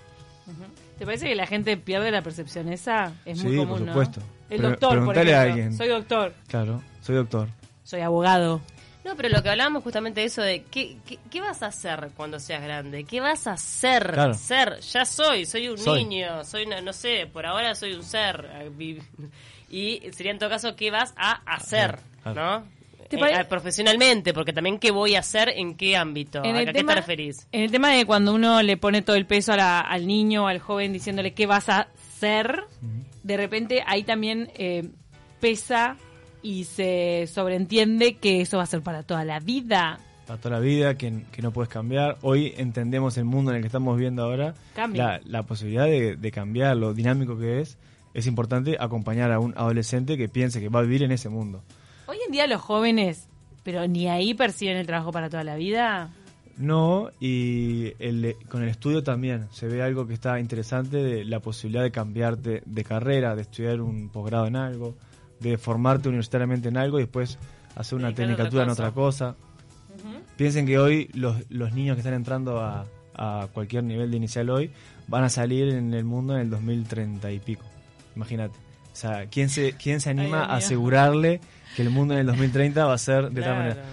¿Te 0.98 1.06
parece 1.06 1.28
que 1.28 1.36
la 1.36 1.48
gente 1.48 1.78
pierde 1.78 2.12
la 2.12 2.22
percepción 2.22 2.70
esa? 2.72 3.14
Es 3.26 3.42
muy 3.44 3.52
Sí, 3.54 3.58
común, 3.58 3.70
por 3.78 3.82
¿no? 3.82 3.94
supuesto. 3.94 4.22
El 4.50 4.62
doctor, 4.62 5.04
por 5.06 5.16
ejemplo. 5.18 5.38
a 5.38 5.42
alguien. 5.42 5.76
Soy 5.78 5.88
doctor. 5.88 6.34
Claro, 6.48 6.82
soy 7.02 7.16
doctor. 7.16 7.48
Soy 7.84 8.02
abogado. 8.02 8.62
No, 9.04 9.16
pero 9.18 9.28
lo 9.30 9.44
que 9.44 9.50
hablábamos 9.50 9.84
justamente 9.84 10.22
de 10.22 10.28
eso 10.28 10.42
de 10.42 10.64
¿qué, 10.64 10.96
qué, 11.06 11.20
qué 11.30 11.42
vas 11.42 11.62
a 11.62 11.68
hacer 11.68 12.12
cuando 12.16 12.40
seas 12.40 12.62
grande? 12.64 13.04
¿Qué 13.04 13.20
vas 13.20 13.48
a 13.48 13.58
ser? 13.58 14.12
Claro. 14.14 14.34
Ser, 14.34 14.80
ya 14.80 15.04
soy, 15.04 15.46
soy 15.46 15.68
un 15.68 15.78
Soy. 15.78 16.06
niño, 16.06 16.44
soy, 16.46 16.66
no, 16.66 16.80
no 16.82 16.94
sé, 16.94 17.28
por 17.32 17.46
ahora 17.46 17.76
soy 17.76 17.94
un 17.94 18.04
ser. 18.04 18.48
Y 19.70 20.02
sería 20.12 20.32
en 20.32 20.38
todo 20.40 20.50
caso, 20.52 20.76
¿qué 20.76 20.92
vas 20.92 21.14
a 21.18 21.42
hacer? 21.52 22.00
Claro. 22.22 22.60
¿No? 22.62 22.64
¿Te 23.18 23.22
Eh, 23.26 23.42
eh, 23.42 23.46
profesionalmente, 23.46 24.34
porque 24.34 24.54
también 24.54 24.80
qué 24.80 24.92
voy 24.92 25.16
a 25.16 25.20
hacer 25.20 25.50
en 25.50 25.76
qué 25.76 25.96
ámbito. 25.98 26.44
En 26.44 26.56
¿A 26.56 26.60
el 26.62 26.66
qué 26.68 26.74
tema- 26.74 26.94
te 26.96 27.02
referís? 27.02 27.48
En 27.52 27.62
el 27.62 27.72
tema 27.72 27.90
de 27.92 28.06
cuando 28.06 28.34
uno 28.34 28.62
le 28.62 28.78
pone 28.78 29.02
todo 29.02 29.16
el 29.16 29.26
peso 29.26 29.54
a 29.54 29.58
la- 29.58 29.80
al 29.82 30.08
niño 30.08 30.44
o 30.46 30.48
al 30.48 30.60
joven 30.60 30.94
diciéndole 30.94 31.34
qué 31.34 31.46
vas 31.46 31.70
a 31.70 31.88
ser, 32.20 32.64
de 33.24 33.38
repente 33.38 33.84
ahí 33.86 34.04
también 34.04 34.50
eh, 34.56 34.90
pesa 35.40 35.98
y 36.42 36.66
se 36.66 37.28
sobreentiende 37.32 38.16
que 38.16 38.42
eso 38.42 38.58
va 38.58 38.64
a 38.64 38.68
ser 38.68 38.82
para 38.82 39.04
toda 39.04 39.24
la 39.26 39.40
vida. 39.40 40.00
Para 40.28 40.40
toda 40.40 40.56
la 40.56 40.62
vida, 40.62 40.98
que, 40.98 41.24
que 41.32 41.42
no 41.42 41.52
puedes 41.52 41.70
cambiar. 41.70 42.18
Hoy 42.22 42.54
entendemos 42.58 43.18
el 43.18 43.26
mundo 43.26 43.52
en 43.52 43.58
el 43.58 43.64
que 43.64 43.68
estamos 43.68 43.96
viviendo 43.98 44.24
ahora. 44.24 44.54
Cambia. 44.74 45.04
La, 45.04 45.22
la 45.26 45.44
posibilidad 45.44 45.86
de, 45.86 46.16
de 46.16 46.32
cambiar, 46.32 46.78
lo 46.78 46.94
dinámico 46.94 47.38
que 47.38 47.60
es. 47.62 47.78
Es 48.14 48.28
importante 48.28 48.78
acompañar 48.80 49.32
a 49.32 49.40
un 49.40 49.54
adolescente 49.58 50.18
que 50.18 50.30
piense 50.30 50.62
que 50.62 50.70
va 50.70 50.80
a 50.80 50.84
vivir 50.84 51.04
en 51.04 51.12
ese 51.12 51.30
mundo. 51.30 51.64
Hoy 52.08 52.18
en 52.26 52.32
día 52.32 52.48
los 52.48 52.62
jóvenes, 52.62 53.28
pero 53.64 53.88
ni 53.88 54.08
ahí 54.08 54.34
perciben 54.34 54.78
el 54.78 54.86
trabajo 54.86 55.12
para 55.12 55.30
toda 55.30 55.44
la 55.44 55.56
vida. 55.56 56.12
No, 56.58 57.10
y 57.20 57.94
el- 58.00 58.36
con 58.50 58.62
el 58.62 58.70
estudio 58.70 59.02
también 59.04 59.48
se 59.52 59.68
ve 59.68 59.82
algo 59.82 60.06
que 60.06 60.14
está 60.14 60.40
interesante 60.40 60.98
de 60.98 61.26
la 61.26 61.40
posibilidad 61.40 61.82
de 61.84 61.92
cambiarte 61.92 62.62
de 62.66 62.84
carrera, 62.84 63.36
de 63.36 63.42
estudiar 63.42 63.82
un 63.82 64.10
posgrado 64.10 64.46
en 64.46 64.56
algo, 64.56 64.96
de 65.40 65.58
formarte 65.58 66.10
universitariamente 66.10 66.70
en 66.70 66.78
algo 66.78 67.00
y 67.00 67.04
después 67.04 67.40
hacer 67.76 67.98
una 67.98 68.10
otra 68.10 68.18
tecnicatura 68.26 68.64
en 68.64 68.70
cosa. 68.70 68.84
otra 68.84 68.94
cosa. 68.94 69.36
Piensen 70.36 70.66
que 70.66 70.78
hoy 70.80 71.10
los, 71.14 71.38
los 71.50 71.74
niños 71.74 71.96
que 71.96 72.02
están 72.02 72.14
entrando 72.14 72.60
a, 72.60 72.86
a 73.16 73.48
cualquier 73.54 73.84
nivel 73.84 74.12
de 74.12 74.18
inicial 74.18 74.50
hoy 74.50 74.72
van 75.08 75.24
a 75.24 75.30
salir 75.30 75.70
en 75.70 75.94
el 75.94 76.04
mundo 76.04 76.36
en 76.36 76.42
el 76.42 76.50
2030 76.50 77.32
y 77.32 77.40
pico. 77.40 77.64
Imagínate. 78.16 78.58
O 78.94 78.96
sea, 78.96 79.26
¿quién 79.30 79.50
se, 79.50 79.74
quién 79.74 80.00
se 80.00 80.12
anima 80.12 80.44
a 80.46 80.56
asegurarle 80.58 81.42
que 81.76 81.82
el 81.82 81.90
mundo 81.90 82.14
en 82.14 82.22
el 82.22 82.26
2030 82.28 82.86
va 82.86 82.94
a 82.94 82.98
ser 82.98 83.30
de 83.32 83.42
tal 83.42 83.56
manera? 83.58 83.84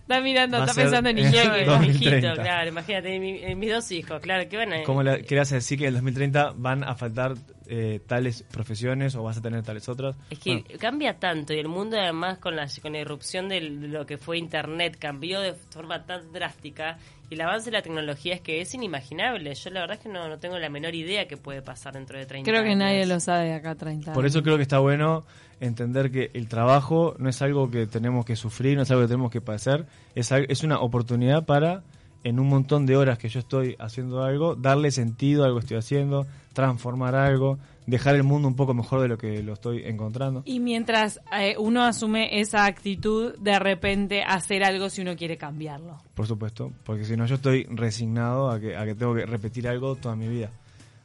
Está 0.00 0.20
mirando, 0.20 0.58
Va 0.58 0.64
está 0.64 0.74
pensando 0.74 1.10
en 1.10 1.18
Iñaki. 1.18 1.48
Mi 1.60 1.64
2030. 1.64 2.16
hijito, 2.16 2.42
claro, 2.42 2.68
imagínate, 2.68 3.18
mi- 3.20 3.38
eh, 3.44 3.54
mis 3.54 3.70
dos 3.70 3.90
hijos, 3.92 4.20
claro, 4.22 4.48
que 4.48 4.56
van 4.56 4.72
a... 4.72 4.82
¿Cómo 4.82 5.02
le 5.02 5.22
querés 5.24 5.50
decir 5.50 5.78
que 5.78 5.84
en 5.84 5.88
el 5.88 5.94
2030 5.94 6.54
van 6.56 6.82
a 6.82 6.94
faltar 6.94 7.34
eh, 7.66 8.00
tales 8.06 8.42
profesiones 8.50 9.14
o 9.14 9.22
vas 9.22 9.36
a 9.36 9.42
tener 9.42 9.62
tales 9.62 9.86
otras? 9.88 10.16
Es 10.30 10.38
que 10.38 10.50
Bueno, 10.52 10.64
cambia 10.80 11.18
tanto 11.18 11.52
y 11.52 11.58
el 11.58 11.68
mundo 11.68 11.98
además 12.00 12.38
con 12.38 12.56
la, 12.56 12.66
con 12.80 12.92
la 12.94 12.98
irrupción 13.00 13.48
de 13.50 13.60
lo 13.60 14.06
que 14.06 14.16
fue 14.16 14.38
Internet 14.38 14.96
cambió 14.98 15.40
de 15.40 15.52
forma 15.52 16.06
tan 16.06 16.32
drástica 16.32 16.96
y 17.30 17.34
el 17.34 17.40
avance 17.40 17.66
de 17.70 17.76
la 17.76 17.82
tecnología 17.82 18.34
es 18.34 18.40
que 18.40 18.60
es 18.60 18.74
inimaginable. 18.74 19.54
Yo 19.54 19.70
la 19.70 19.80
verdad 19.80 19.96
es 19.98 20.02
que 20.02 20.08
no, 20.08 20.28
no 20.28 20.38
tengo 20.38 20.58
la 20.58 20.68
menor 20.70 20.94
idea 20.94 21.26
que 21.28 21.36
puede 21.36 21.62
pasar 21.62 21.94
dentro 21.94 22.18
de 22.18 22.26
30 22.26 22.50
Creo 22.50 22.62
que 22.62 22.70
años. 22.70 22.78
nadie 22.78 23.06
lo 23.06 23.20
sabe 23.20 23.46
de 23.46 23.54
acá 23.54 23.70
a 23.70 23.74
30 23.74 24.12
por 24.12 24.26
eso 24.26 24.42
creo 24.42 24.56
que 24.56 24.62
está 24.62 24.78
bueno 24.78 25.24
entender 25.60 26.10
que 26.10 26.30
el 26.34 26.48
trabajo 26.48 27.14
no 27.18 27.28
es 27.28 27.42
algo 27.42 27.70
que 27.70 27.86
tenemos 27.86 28.24
que 28.24 28.36
sufrir, 28.36 28.76
no 28.76 28.82
es 28.82 28.90
algo 28.90 29.02
que 29.02 29.08
tenemos 29.08 29.30
que 29.30 29.40
padecer, 29.40 29.86
es, 30.14 30.30
es 30.30 30.62
una 30.62 30.78
oportunidad 30.80 31.44
para 31.44 31.82
en 32.24 32.40
un 32.40 32.48
montón 32.48 32.84
de 32.86 32.96
horas 32.96 33.18
que 33.18 33.28
yo 33.28 33.38
estoy 33.40 33.76
haciendo 33.78 34.22
algo, 34.22 34.54
darle 34.56 34.90
sentido 34.90 35.42
a 35.42 35.46
algo 35.46 35.58
que 35.58 35.64
estoy 35.64 35.76
haciendo, 35.78 36.26
transformar 36.52 37.14
algo, 37.14 37.58
dejar 37.86 38.16
el 38.16 38.24
mundo 38.24 38.48
un 38.48 38.56
poco 38.56 38.74
mejor 38.74 39.00
de 39.00 39.08
lo 39.08 39.16
que 39.16 39.42
lo 39.42 39.52
estoy 39.54 39.84
encontrando. 39.84 40.42
Y 40.44 40.58
mientras 40.60 41.20
eh, 41.38 41.54
uno 41.58 41.84
asume 41.84 42.40
esa 42.40 42.66
actitud, 42.66 43.34
de 43.38 43.58
repente 43.58 44.22
hacer 44.22 44.64
algo 44.64 44.90
si 44.90 45.00
uno 45.02 45.16
quiere 45.16 45.36
cambiarlo. 45.38 46.02
Por 46.14 46.26
supuesto, 46.26 46.72
porque 46.84 47.04
si 47.04 47.16
no 47.16 47.24
yo 47.26 47.36
estoy 47.36 47.64
resignado 47.70 48.50
a 48.50 48.58
que, 48.60 48.76
a 48.76 48.84
que 48.84 48.94
tengo 48.94 49.14
que 49.14 49.24
repetir 49.24 49.68
algo 49.68 49.94
toda 49.96 50.16
mi 50.16 50.28
vida. 50.28 50.50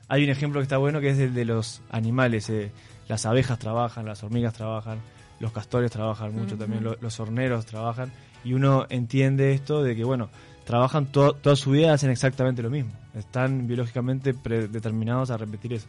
Hay 0.09 0.23
un 0.23 0.29
ejemplo 0.29 0.59
que 0.59 0.63
está 0.63 0.77
bueno 0.77 0.99
que 0.99 1.09
es 1.09 1.19
el 1.19 1.33
de 1.33 1.45
los 1.45 1.81
animales. 1.89 2.49
eh, 2.49 2.71
las 3.07 3.25
abejas 3.25 3.59
trabajan, 3.59 4.05
las 4.05 4.23
hormigas 4.23 4.53
trabajan, 4.53 4.99
los 5.39 5.51
castores 5.51 5.91
trabajan 5.91 6.33
mucho 6.33 6.57
también, 6.57 6.83
lo- 6.83 6.97
los 7.01 7.19
horneros 7.19 7.65
trabajan. 7.65 8.11
Y 8.45 8.53
uno 8.53 8.85
entiende 8.89 9.53
esto 9.53 9.83
de 9.83 9.95
que, 9.95 10.03
bueno, 10.03 10.29
trabajan 10.65 11.05
to- 11.11 11.33
toda 11.33 11.55
su 11.55 11.71
vida, 11.71 11.93
hacen 11.93 12.09
exactamente 12.09 12.61
lo 12.61 12.69
mismo. 12.69 12.91
Están 13.15 13.67
biológicamente 13.67 14.33
predeterminados 14.33 15.29
a 15.31 15.37
repetir 15.37 15.73
eso. 15.73 15.87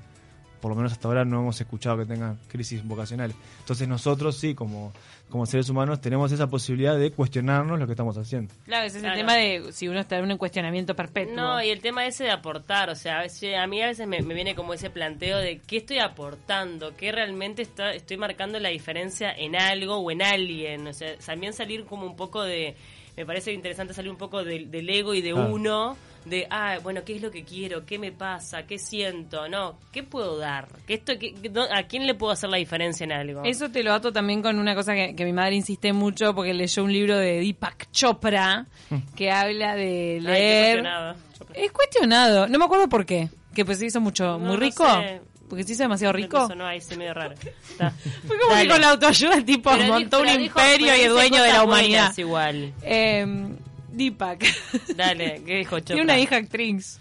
Por 0.61 0.71
lo 0.71 0.77
menos 0.77 0.93
hasta 0.93 1.09
ahora 1.09 1.27
no 1.27 1.41
hemos 1.41 1.61
escuchado 1.61 1.99
que 1.99 2.07
tengan 2.07 2.39
crisis 2.49 2.83
vocacionales. 2.83 3.37
Entonces 3.61 3.87
nosotros 3.87 4.39
sí, 4.39 4.55
como, 4.55 4.95
como 5.29 5.45
seres 5.45 5.69
humanos, 5.69 6.01
tenemos 6.01 6.33
esa 6.33 6.47
posibilidad 6.47 6.97
de 6.97 7.11
cuestionarnos 7.11 7.79
lo 7.79 7.85
que 7.85 7.93
estamos 7.93 8.17
haciendo. 8.17 8.55
Claro, 8.65 8.87
ese 8.87 8.97
es 8.97 9.03
Claro. 9.03 9.15
el 9.15 9.21
tema 9.21 9.35
de 9.35 9.73
si 9.75 9.89
uno 9.89 10.01
está 10.01 10.17
en 10.19 10.33
un 10.33 10.39
cuestionamiento 10.39 10.97
perpetuo. 10.97 11.35
No, 11.37 11.63
y 11.63 11.69
el 11.69 11.81
tema 11.83 12.07
ese 12.07 12.25
de 12.25 12.31
aportar, 12.31 12.89
o 12.89 12.95
sea, 12.95 13.19
a, 13.19 13.23
veces- 13.25 13.59
a 13.59 13.67
mí 13.67 13.83
a 13.83 13.89
veces 13.89 14.09
me, 14.09 14.23
me 14.23 14.33
viene 14.33 14.55
como 14.55 14.73
ese 14.73 14.89
planteo 14.89 15.37
de 15.37 15.59
qué 15.59 15.77
estoy 15.77 15.99
aportando, 15.99 16.97
qué 16.97 17.13
realmente 17.13 17.61
está, 17.61 17.93
estoy 17.93 18.17
marcando 18.17 18.59
la 18.59 18.71
diferencia 18.71 19.31
en 19.33 19.57
algo 19.57 19.99
o 19.99 20.11
en 20.11 20.23
alguien, 20.23 20.87
o 20.87 20.95
sea, 20.95 21.15
también 21.19 21.53
salir 21.53 21.85
como 21.85 22.07
un 22.07 22.17
poco 22.17 22.43
de, 22.43 22.75
me 23.17 23.25
parece 23.27 23.53
interesante 23.53 23.95
salir 23.95 24.11
un 24.11 24.17
poco 24.19 24.43
del, 24.45 24.71
del 24.71 24.89
ego 24.91 25.15
y 25.15 25.21
de 25.23 25.33
uno, 25.35 25.97
de, 26.25 26.47
ah, 26.51 26.79
bueno, 26.83 27.05
¿qué 27.05 27.17
es 27.17 27.23
lo 27.23 27.31
que 27.31 27.45
quiero? 27.45 27.85
¿Qué 27.85 27.99
me 27.99 28.11
pasa? 28.13 28.67
¿Qué 28.67 28.79
siento? 28.79 29.47
No, 29.49 29.79
¿qué 29.93 30.03
puedo 30.03 30.39
dar? 30.39 30.69
¿Qué 30.87 30.95
esto, 30.95 31.13
qué- 31.19 31.35
qué- 31.35 31.51
no- 31.51 31.63
¿A 31.71 31.83
quién 31.85 32.07
le 32.07 32.15
puedo 32.15 32.33
hacer 32.33 32.49
la 32.51 32.57
diferencia 32.57 33.05
en 33.05 33.13
algo? 33.13 33.43
Eso 33.45 33.71
te 33.71 33.83
lo 33.83 33.93
ato 33.93 34.13
también 34.13 34.43
con 34.43 34.59
una 34.59 34.75
cosa 34.75 34.95
que, 34.95 35.15
que 35.15 35.25
mi 35.25 35.33
madre 35.33 35.55
insiste 35.55 35.93
mucho 35.93 36.35
porque 36.35 36.55
leyó 36.55 36.83
un 36.83 36.93
libro 36.93 37.17
de 37.19 37.41
Deepak 37.41 37.91
Chopra 37.93 38.67
que 39.17 39.31
habla 39.31 39.75
de 39.77 40.15
Ay, 40.15 40.21
leer. 40.21 40.77
cuestionado. 40.83 41.17
es 41.55 41.73
cuestionado, 41.73 42.49
no 42.49 42.59
me 42.59 42.65
acuerdo 42.65 42.89
por 42.89 43.05
qué. 43.07 43.29
Que 43.55 43.65
pues 43.65 43.79
se 43.79 43.87
hizo 43.87 44.01
mucho, 44.01 44.25
No, 44.25 44.39
muy 44.41 44.55
no 44.55 44.57
rico. 44.57 44.85
sé. 44.85 45.21
Porque 45.55 45.65
se 45.65 45.75
hizo 45.75 45.85
demasiado 45.85 46.13
rico. 46.13 46.45
Eso 46.47 46.55
no, 46.57 46.67
ahí 46.67 46.81
sí 46.81 46.97
medio 46.97 47.15
raro. 47.15 47.35
Está. 47.71 47.91
Fue 48.27 48.37
como 48.39 48.57
que 48.61 48.69
con 48.69 48.81
la 48.81 48.91
autoayuda 48.91 49.35
el 49.37 49.45
tipo 49.45 49.71
Pero 49.71 49.87
montó 49.87 50.21
un 50.21 50.27
dijo- 50.27 50.41
imperio 50.43 50.97
y 50.97 51.01
es 51.03 51.09
dueño 51.11 51.43
de 51.43 51.53
la 51.53 51.63
humanidad. 51.63 52.13
igual. 52.19 52.73
Eh, 52.83 53.47
Deepak. 53.93 54.45
Dale, 54.97 55.43
¿qué 55.47 55.59
dijo 55.59 55.79
Chopra? 55.79 55.95
Tiene 55.95 56.03
una 56.03 56.19
hija 56.19 56.37
actriz. 56.37 56.99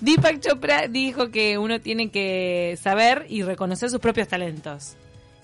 Deepak 0.00 0.40
Chopra 0.40 0.86
dijo 0.86 1.30
que 1.30 1.56
uno 1.56 1.80
tiene 1.80 2.10
que 2.10 2.78
saber 2.80 3.24
y 3.30 3.42
reconocer 3.42 3.88
sus 3.90 4.00
propios 4.00 4.28
talentos. 4.28 4.96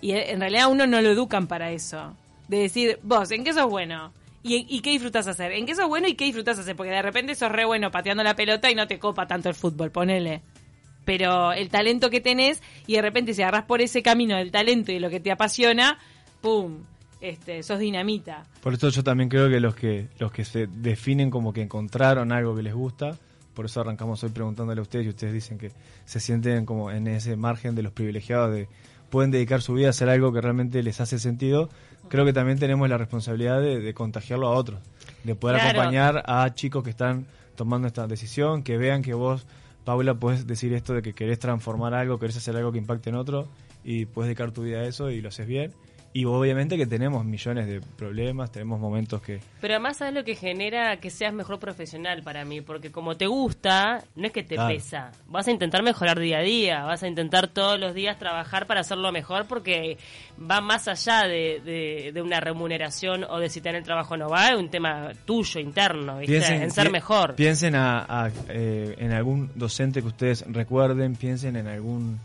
Y 0.02 0.12
eh, 0.12 0.32
en 0.32 0.40
realidad 0.40 0.64
a 0.64 0.68
uno 0.68 0.86
no 0.86 1.00
lo 1.00 1.10
educan 1.10 1.46
para 1.46 1.70
eso. 1.70 2.14
De 2.48 2.58
decir, 2.58 2.98
vos, 3.02 3.30
¿en 3.30 3.42
qué 3.42 3.54
sos 3.54 3.70
bueno? 3.70 4.12
¿Y, 4.42 4.66
y 4.68 4.80
qué 4.80 4.90
disfrutas 4.90 5.26
hacer? 5.26 5.52
¿En 5.52 5.64
qué 5.64 5.74
sos 5.74 5.88
bueno 5.88 6.06
y 6.06 6.14
qué 6.16 6.26
disfrutas 6.26 6.58
hacer? 6.58 6.76
Porque 6.76 6.92
de 6.92 7.00
repente 7.00 7.34
sos 7.34 7.50
re 7.50 7.64
bueno 7.64 7.90
pateando 7.90 8.22
la 8.22 8.36
pelota 8.36 8.70
y 8.70 8.74
no 8.74 8.86
te 8.86 8.98
copa 8.98 9.26
tanto 9.26 9.48
el 9.48 9.54
fútbol, 9.54 9.90
ponele. 9.90 10.42
Pero 11.04 11.52
el 11.52 11.68
talento 11.68 12.10
que 12.10 12.20
tenés 12.20 12.62
y 12.86 12.94
de 12.94 13.02
repente 13.02 13.34
si 13.34 13.42
agarrás 13.42 13.64
por 13.64 13.80
ese 13.82 14.02
camino 14.02 14.36
del 14.36 14.50
talento 14.50 14.90
y 14.92 14.98
lo 14.98 15.10
que 15.10 15.20
te 15.20 15.30
apasiona, 15.30 15.98
¡pum! 16.40 16.78
Este, 17.20 17.62
sos 17.62 17.78
dinamita. 17.78 18.44
Por 18.62 18.74
eso 18.74 18.88
yo 18.90 19.02
también 19.02 19.28
creo 19.30 19.48
que 19.48 19.58
los 19.60 19.74
que 19.74 20.08
los 20.18 20.30
que 20.30 20.44
se 20.44 20.66
definen 20.66 21.30
como 21.30 21.52
que 21.54 21.62
encontraron 21.62 22.32
algo 22.32 22.54
que 22.54 22.62
les 22.62 22.74
gusta, 22.74 23.16
por 23.54 23.64
eso 23.66 23.80
arrancamos 23.80 24.22
hoy 24.24 24.30
preguntándole 24.30 24.78
a 24.80 24.82
ustedes 24.82 25.06
y 25.06 25.08
ustedes 25.08 25.32
dicen 25.32 25.56
que 25.58 25.70
se 26.04 26.20
sienten 26.20 26.66
como 26.66 26.90
en 26.90 27.06
ese 27.06 27.36
margen 27.36 27.74
de 27.74 27.82
los 27.82 27.92
privilegiados 27.92 28.52
de 28.54 28.68
pueden 29.08 29.30
dedicar 29.30 29.62
su 29.62 29.72
vida 29.74 29.86
a 29.86 29.90
hacer 29.90 30.08
algo 30.10 30.32
que 30.32 30.40
realmente 30.40 30.82
les 30.82 31.00
hace 31.00 31.18
sentido. 31.18 31.70
Creo 32.08 32.24
que 32.26 32.32
también 32.34 32.58
tenemos 32.58 32.88
la 32.90 32.98
responsabilidad 32.98 33.60
de, 33.62 33.80
de 33.80 33.94
contagiarlo 33.94 34.48
a 34.48 34.50
otros, 34.50 34.80
de 35.22 35.34
poder 35.34 35.56
Claro. 35.60 35.78
acompañar 35.80 36.24
a 36.26 36.52
chicos 36.54 36.82
que 36.84 36.90
están 36.90 37.26
tomando 37.54 37.86
esta 37.86 38.06
decisión, 38.06 38.62
que 38.64 38.76
vean 38.76 39.00
que 39.02 39.14
vos, 39.14 39.46
Paula, 39.84 40.14
puedes 40.14 40.46
decir 40.46 40.72
esto 40.72 40.94
de 40.94 41.02
que 41.02 41.12
querés 41.12 41.38
transformar 41.38 41.94
algo, 41.94 42.18
querés 42.18 42.36
hacer 42.36 42.56
algo 42.56 42.72
que 42.72 42.78
impacte 42.78 43.10
en 43.10 43.16
otro 43.16 43.48
y 43.84 44.06
puedes 44.06 44.28
dedicar 44.28 44.52
tu 44.52 44.62
vida 44.62 44.78
a 44.78 44.84
eso 44.86 45.10
y 45.10 45.20
lo 45.20 45.28
haces 45.28 45.46
bien. 45.46 45.72
Y 46.16 46.26
obviamente 46.26 46.76
que 46.76 46.86
tenemos 46.86 47.24
millones 47.24 47.66
de 47.66 47.80
problemas, 47.80 48.52
tenemos 48.52 48.78
momentos 48.78 49.20
que... 49.20 49.40
Pero 49.60 49.74
además, 49.74 49.96
¿sabes 49.96 50.14
lo 50.14 50.22
que 50.22 50.36
genera 50.36 50.96
que 50.98 51.10
seas 51.10 51.34
mejor 51.34 51.58
profesional 51.58 52.22
para 52.22 52.44
mí? 52.44 52.60
Porque 52.60 52.92
como 52.92 53.16
te 53.16 53.26
gusta, 53.26 54.04
no 54.14 54.24
es 54.28 54.32
que 54.32 54.44
te 54.44 54.54
Claro. 54.54 54.72
pesa. 54.72 55.10
Vas 55.26 55.48
a 55.48 55.50
intentar 55.50 55.82
mejorar 55.82 56.20
día 56.20 56.38
a 56.38 56.42
día, 56.42 56.84
vas 56.84 57.02
a 57.02 57.08
intentar 57.08 57.48
todos 57.48 57.80
los 57.80 57.94
días 57.94 58.16
trabajar 58.16 58.68
para 58.68 58.82
hacerlo 58.82 59.10
mejor 59.10 59.46
porque 59.48 59.98
va 60.40 60.60
más 60.60 60.86
allá 60.86 61.22
de, 61.26 61.60
de- 61.64 62.12
de 62.14 62.22
una 62.22 62.38
remuneración 62.38 63.24
o 63.24 63.40
de 63.40 63.48
si 63.48 63.60
tener 63.60 63.82
trabajo 63.82 64.14
o 64.14 64.16
no. 64.16 64.28
Va, 64.28 64.50
es 64.50 64.56
un 64.56 64.70
tema 64.70 65.10
tuyo, 65.24 65.58
interno, 65.58 66.18
¿viste? 66.18 66.46
en 66.46 66.70
ser 66.70 66.92
mejor. 66.92 67.34
Piensen 67.34 67.74
a, 67.74 68.04
a, 68.26 68.30
eh, 68.50 68.94
en 68.98 69.10
algún 69.10 69.50
docente 69.56 70.00
que 70.00 70.06
ustedes 70.06 70.44
recuerden, 70.46 71.16
piensen 71.16 71.56
en 71.56 71.66
algún 71.66 72.20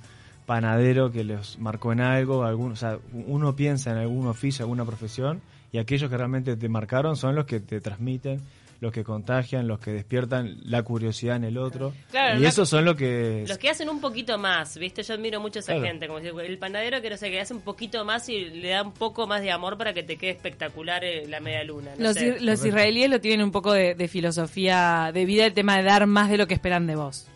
panadero 0.49 1.11
que 1.11 1.23
les 1.23 1.59
marcó 1.59 1.91
en 1.93 2.01
algo, 2.01 2.43
algún, 2.43 2.71
o 2.71 2.75
sea, 2.75 2.97
uno 3.13 3.55
piensa 3.55 3.91
en 3.91 3.97
algún 3.99 4.25
oficio, 4.25 4.65
alguna 4.65 4.83
profesión, 4.83 5.41
y 5.71 5.77
aquellos 5.77 6.09
que 6.09 6.17
realmente 6.17 6.57
te 6.57 6.67
marcaron 6.67 7.15
son 7.15 7.35
los 7.35 7.45
que 7.45 7.59
te 7.59 7.79
transmiten, 7.79 8.41
los 8.81 8.91
que 8.91 9.03
contagian, 9.03 9.67
los 9.67 9.79
que 9.79 9.91
despiertan 9.91 10.57
la 10.63 10.81
curiosidad 10.81 11.35
en 11.35 11.43
el 11.43 11.57
otro. 11.59 11.93
Claro, 12.09 12.39
y 12.41 12.45
esos 12.47 12.67
son 12.67 12.83
los 12.83 12.95
que... 12.95 13.45
Los 13.47 13.59
que 13.59 13.69
hacen 13.69 13.89
un 13.89 14.01
poquito 14.01 14.39
más, 14.39 14.75
¿viste? 14.79 15.03
Yo 15.03 15.13
admiro 15.13 15.39
mucho 15.39 15.59
a 15.59 15.61
esa 15.61 15.73
Claro. 15.73 15.85
gente, 15.87 16.07
como 16.07 16.19
decir, 16.19 16.33
el 16.39 16.57
panadero 16.57 16.99
que 16.99 17.11
no 17.11 17.17
sé, 17.17 17.29
que 17.29 17.39
hace 17.41 17.53
un 17.53 17.61
poquito 17.61 18.03
más 18.03 18.27
y 18.29 18.45
le 18.45 18.69
da 18.69 18.81
un 18.81 18.93
poco 18.93 19.27
más 19.27 19.41
de 19.43 19.51
amor 19.51 19.77
para 19.77 19.93
que 19.93 20.01
te 20.01 20.17
quede 20.17 20.31
espectacular 20.31 21.03
eh, 21.03 21.27
la 21.27 21.39
media 21.41 21.63
luna. 21.63 21.91
no 21.95 22.05
Los, 22.05 22.15
sé. 22.15 22.37
ir- 22.37 22.41
los 22.41 22.65
israelíes 22.65 23.09
lo 23.11 23.19
tienen 23.21 23.43
un 23.45 23.51
poco 23.51 23.71
de, 23.73 23.93
de 23.93 24.07
filosofía 24.07 25.11
de 25.13 25.25
vida, 25.25 25.45
el 25.45 25.53
tema 25.53 25.77
de 25.77 25.83
dar 25.83 26.07
más 26.07 26.29
de 26.31 26.37
lo 26.37 26.47
que 26.47 26.55
esperan 26.55 26.87
de 26.87 26.95
vos. 26.95 27.27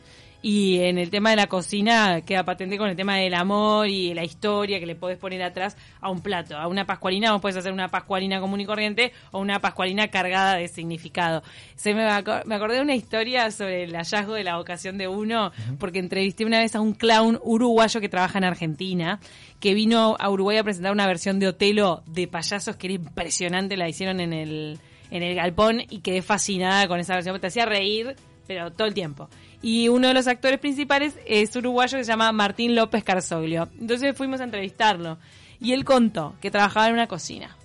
Y 0.45 0.81
en 0.81 0.97
el 0.97 1.09
tema 1.09 1.29
de 1.29 1.37
la 1.37 1.47
cocina 1.47 2.19
queda 2.19 2.43
patente 2.43 2.77
con 2.77 2.89
el 2.89 2.97
tema 2.97 3.15
del 3.15 3.33
amor 3.33 3.87
y 3.87 4.13
la 4.13 4.25
historia 4.25 4.77
que 4.77 4.85
le 4.85 4.93
podés 4.93 5.17
poner 5.17 5.41
atrás 5.41 5.77
a 6.01 6.09
un 6.09 6.19
plato. 6.19 6.57
A 6.57 6.67
una 6.67 6.85
pascualina 6.85 7.31
vos 7.31 7.39
podés 7.39 7.55
hacer 7.55 7.71
una 7.71 7.87
pascualina 7.87 8.41
común 8.41 8.59
y 8.59 8.65
corriente 8.65 9.13
o 9.31 9.39
una 9.39 9.61
pascualina 9.61 10.09
cargada 10.09 10.55
de 10.55 10.67
significado. 10.67 11.43
Se 11.75 11.93
me, 11.93 12.03
me 12.03 12.55
acordé 12.55 12.75
de 12.75 12.81
una 12.81 12.93
historia 12.93 13.51
sobre 13.51 13.83
el 13.85 13.95
hallazgo 13.95 14.33
de 14.33 14.43
la 14.43 14.57
vocación 14.57 14.97
de 14.97 15.07
uno, 15.07 15.53
porque 15.79 15.99
entrevisté 15.99 16.43
una 16.43 16.59
vez 16.59 16.75
a 16.75 16.81
un 16.81 16.91
clown 16.91 17.39
uruguayo 17.41 18.01
que 18.01 18.09
trabaja 18.09 18.37
en 18.37 18.43
Argentina, 18.43 19.21
que 19.61 19.73
vino 19.73 20.17
a 20.19 20.29
Uruguay 20.29 20.57
a 20.57 20.63
presentar 20.65 20.91
una 20.91 21.07
versión 21.07 21.39
de 21.39 21.47
Otelo 21.47 22.03
de 22.05 22.27
payasos 22.27 22.75
que 22.75 22.87
era 22.87 22.95
impresionante, 22.95 23.77
la 23.77 23.87
hicieron 23.87 24.19
en 24.19 24.33
el, 24.33 24.77
en 25.09 25.23
el 25.23 25.35
galpón 25.35 25.83
y 25.89 25.99
quedé 25.99 26.21
fascinada 26.21 26.85
con 26.89 26.99
esa 26.99 27.13
versión, 27.13 27.39
te 27.39 27.47
hacía 27.47 27.65
reír, 27.65 28.17
pero 28.47 28.71
todo 28.71 28.87
el 28.87 28.93
tiempo. 28.93 29.29
Y 29.61 29.87
uno 29.87 30.07
de 30.07 30.13
los 30.13 30.27
actores 30.27 30.59
principales 30.59 31.15
es 31.25 31.55
uruguayo 31.55 31.97
que 31.97 32.03
se 32.03 32.11
llama 32.11 32.31
Martín 32.31 32.75
López 32.75 33.03
Carzoglio. 33.03 33.69
Entonces 33.79 34.15
fuimos 34.15 34.41
a 34.41 34.43
entrevistarlo 34.43 35.17
y 35.59 35.73
él 35.73 35.85
contó 35.85 36.35
que 36.41 36.51
trabajaba 36.51 36.87
en 36.87 36.93
una 36.93 37.07
cocina. 37.07 37.55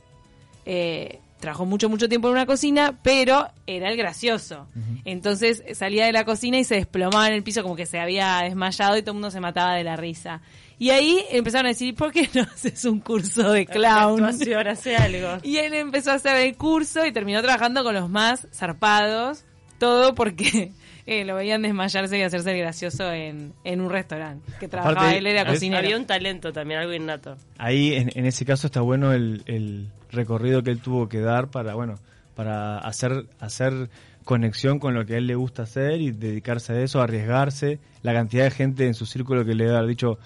Eh, 0.65 1.21
trabajó 1.41 1.67
mucho, 1.67 1.89
mucho 1.89 2.09
tiempo 2.09 2.29
en 2.29 2.35
una 2.35 2.47
cocina, 2.47 2.99
pero 3.03 3.49
era 3.67 3.91
el 3.91 3.97
gracioso. 3.97 4.67
Entonces 5.05 5.63
salía 5.75 6.07
de 6.07 6.13
la 6.13 6.25
cocina 6.25 6.59
y 6.59 6.65
se 6.65 6.77
desplomaba 6.77 7.29
en 7.29 7.35
el 7.35 7.43
piso 7.43 7.63
como 7.63 7.77
que 7.77 7.87
se 7.87 7.99
había 7.99 8.41
desmayado 8.43 8.97
y 8.97 9.03
todo 9.03 9.13
el 9.13 9.17
mundo 9.17 9.31
se 9.31 9.41
mataba 9.41 9.75
de 9.75 9.85
la 9.85 9.97
risa. 9.97 10.41
Y 10.79 10.91
ahí 10.91 11.25
empezaron 11.31 11.67
a 11.67 11.71
decir, 11.71 11.95
¿por 11.95 12.13
qué 12.13 12.29
no 12.35 12.43
haces 12.43 12.85
un 12.85 13.01
curso 13.01 13.51
de 13.53 13.67
clown? 13.67 14.25
Actuación, 14.25 14.69
hace 14.69 14.97
algo. 14.97 15.39
Y 15.43 15.57
él 15.57 15.75
empezó 15.75 16.13
a 16.13 16.15
hacer 16.15 16.37
el 16.37 16.57
curso 16.57 17.05
y 17.05 17.13
terminó 17.13 17.43
trabajando 17.43 17.83
con 17.83 17.95
los 17.95 18.09
más 18.09 18.47
zarpados, 18.53 19.45
todo 19.79 20.15
porque 20.15 20.73
eh, 21.07 21.25
lo 21.25 21.35
veían 21.37 21.63
desmayarse 21.63 22.19
y 22.19 22.23
hacerse 22.23 22.53
el 22.53 22.59
gracioso 22.59 23.13
en, 23.13 23.55
en 23.65 23.81
un 23.81 23.91
restaurante. 23.91 24.53
Que 24.61 24.69
trabajaba 24.69 25.01
Aparte, 25.01 25.19
él, 25.19 25.27
era 25.27 25.47
cocinero. 25.47 25.79
Había 25.79 25.97
un 25.97 26.07
talento 26.07 26.53
también, 26.53 26.81
algo 26.81 26.93
innato. 26.93 27.37
Ahí, 27.59 27.95
en, 27.95 28.11
en 28.15 28.27
ese 28.27 28.45
caso, 28.45 28.67
está 28.67 28.81
bueno 28.81 29.13
el, 29.13 29.43
el 29.47 29.89
recorrido 30.11 30.63
que 30.63 30.71
él 30.71 30.81
tuvo 30.81 31.09
que 31.09 31.21
dar 31.21 31.51
para, 31.51 31.75
bueno, 31.75 31.97
para 32.35 32.79
hacer, 32.79 33.27
hacer 33.41 33.91
conexión 34.25 34.79
con 34.79 34.95
lo 34.95 35.07
que 35.07 35.15
a 35.15 35.17
él 35.19 35.27
le 35.27 35.35
gusta 35.35 35.63
hacer 35.63 36.01
y 36.01 36.11
dedicarse 36.11 36.75
a 36.75 36.81
eso, 36.83 37.01
arriesgarse. 37.01 37.79
La 38.03 38.13
cantidad 38.13 38.45
de 38.45 38.51
gente 38.51 38.87
en 38.87 38.95
su 38.95 39.07
círculo 39.07 39.45
que 39.45 39.55
le 39.55 39.65
debe 39.65 39.77
haber 39.77 39.89
dicho, 39.89 40.19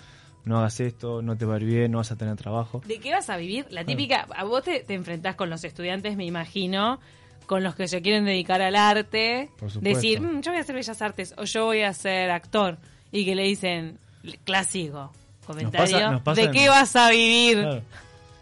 no 0.44 0.59
hagas 0.59 0.80
esto, 0.80 1.23
no 1.23 1.37
te 1.37 1.44
va 1.44 1.54
a 1.54 1.56
ir 1.59 1.64
bien, 1.64 1.92
no 1.92 1.99
vas 1.99 2.11
a 2.11 2.16
tener 2.16 2.37
trabajo. 2.37 2.82
¿De 2.87 2.99
qué 2.99 3.12
vas 3.12 3.30
a 3.30 3.37
vivir? 3.37 3.66
La 3.71 3.85
típica, 3.85 4.26
a 4.35 4.44
vos 4.44 4.64
te, 4.64 4.80
te 4.80 4.94
enfrentás 4.94 5.37
con 5.37 5.50
los 5.50 5.62
estudiantes, 5.64 6.16
me 6.16 6.25
imagino, 6.25 6.99
con 7.46 7.62
los 7.62 7.75
que 7.75 7.88
se 7.88 8.00
quieren 8.02 8.25
dedicar 8.25 8.61
al 8.62 8.76
arte, 8.76 9.50
decir, 9.80 10.20
"Mm, 10.20 10.40
yo 10.40 10.50
voy 10.52 10.58
a 10.58 10.61
hacer 10.62 10.75
bellas 10.75 11.02
artes 11.02 11.34
o 11.37 11.44
yo 11.44 11.64
voy 11.66 11.82
a 11.82 11.92
ser 11.92 12.30
actor, 12.30 12.78
y 13.11 13.25
que 13.25 13.34
le 13.34 13.42
dicen, 13.44 13.99
clásico, 14.44 15.12
comentario, 15.46 15.96
pasa- 15.96 16.11
nos 16.11 16.22
pasa 16.22 16.40
¿de 16.40 16.46
en- 16.49 16.52
qué 16.52 16.68
vas 16.68 16.96
a 16.96 17.11
vivir? 17.11 17.58
Claro. 17.61 17.82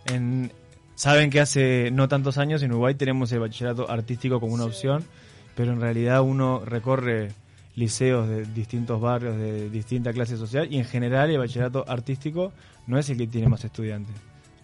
En- 0.06 0.52
saben 0.94 1.30
que 1.30 1.40
hace 1.40 1.90
no 1.90 2.08
tantos 2.08 2.38
años 2.38 2.62
en 2.62 2.70
Uruguay 2.72 2.94
tenemos 2.94 3.32
el 3.32 3.40
bachillerato 3.40 3.90
artístico 3.90 4.38
como 4.40 4.54
una 4.54 4.64
opción, 4.64 5.04
pero 5.56 5.72
en 5.72 5.80
realidad 5.80 6.20
uno 6.22 6.62
recorre 6.64 7.32
liceos 7.76 8.28
de 8.28 8.44
distintos 8.46 9.00
barrios, 9.00 9.36
de 9.36 9.70
distinta 9.70 10.12
clase 10.12 10.36
social, 10.36 10.68
y 10.70 10.78
en 10.78 10.84
general 10.84 11.30
el 11.30 11.38
bachillerato 11.38 11.84
artístico 11.88 12.52
no 12.86 12.98
es 12.98 13.08
el 13.10 13.16
que 13.16 13.26
tiene 13.26 13.48
más 13.48 13.64
estudiantes, 13.64 14.14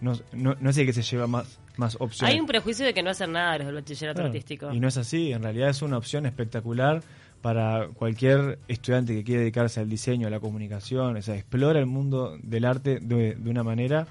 no, 0.01 0.13
no, 0.33 0.55
no 0.59 0.69
es 0.69 0.77
el 0.77 0.85
que 0.85 0.93
se 0.93 1.01
lleva 1.01 1.27
más, 1.27 1.59
más 1.77 1.95
opciones. 1.99 2.33
Hay 2.33 2.39
un 2.39 2.47
prejuicio 2.47 2.85
de 2.85 2.93
que 2.93 3.03
no 3.03 3.09
hacen 3.09 3.31
nada 3.31 3.57
los 3.57 3.67
del 3.67 3.75
bachillerato 3.75 4.15
Claro, 4.17 4.27
artístico. 4.27 4.71
Y 4.73 4.79
no 4.79 4.87
es 4.87 4.97
así, 4.97 5.31
en 5.31 5.43
realidad 5.43 5.69
es 5.69 5.81
una 5.81 5.97
opción 5.97 6.25
espectacular 6.25 7.01
para 7.41 7.87
cualquier 7.89 8.59
estudiante 8.67 9.13
que 9.13 9.23
quiere 9.23 9.41
dedicarse 9.41 9.79
al 9.79 9.89
diseño, 9.89 10.27
a 10.27 10.29
la 10.29 10.39
comunicación, 10.39 11.17
o 11.17 11.21
sea, 11.21 11.35
explora 11.35 11.79
el 11.79 11.85
mundo 11.85 12.37
del 12.41 12.65
arte 12.65 12.99
de, 12.99 13.35
de 13.35 13.49
una 13.49 13.63
manera 13.63 14.07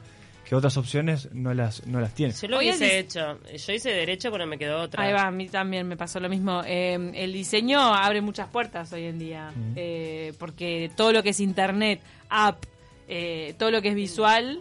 que 0.46 0.54
otras 0.54 0.76
opciones 0.76 1.28
no 1.32 1.52
las, 1.52 1.84
no 1.86 2.00
las 2.00 2.14
tiene. 2.14 2.32
Yo 2.32 2.46
lo 2.46 2.58
Hoy 2.58 2.66
hubiese 2.66 3.00
hecho. 3.00 3.38
Yo 3.52 3.72
hice 3.72 3.90
derecho, 3.90 4.30
pero 4.30 4.46
me 4.46 4.56
quedó 4.56 4.80
otra. 4.80 5.02
Ahí 5.02 5.12
va, 5.12 5.26
a 5.26 5.30
mí 5.32 5.48
también 5.48 5.88
me 5.88 5.96
pasó 5.96 6.20
lo 6.20 6.28
mismo. 6.28 6.62
Eh, 6.64 7.12
el 7.14 7.32
diseño 7.32 7.80
abre 7.80 8.20
muchas 8.20 8.48
puertas 8.48 8.92
hoy 8.92 9.06
en 9.06 9.18
día, 9.18 9.52
eh, 9.74 10.32
porque 10.38 10.90
todo 10.94 11.12
lo 11.12 11.24
que 11.24 11.30
es 11.30 11.40
internet, 11.40 12.00
app, 12.28 12.62
eh, 13.08 13.54
todo 13.58 13.72
lo 13.72 13.82
que 13.82 13.88
es 13.88 13.94
visual, 13.96 14.60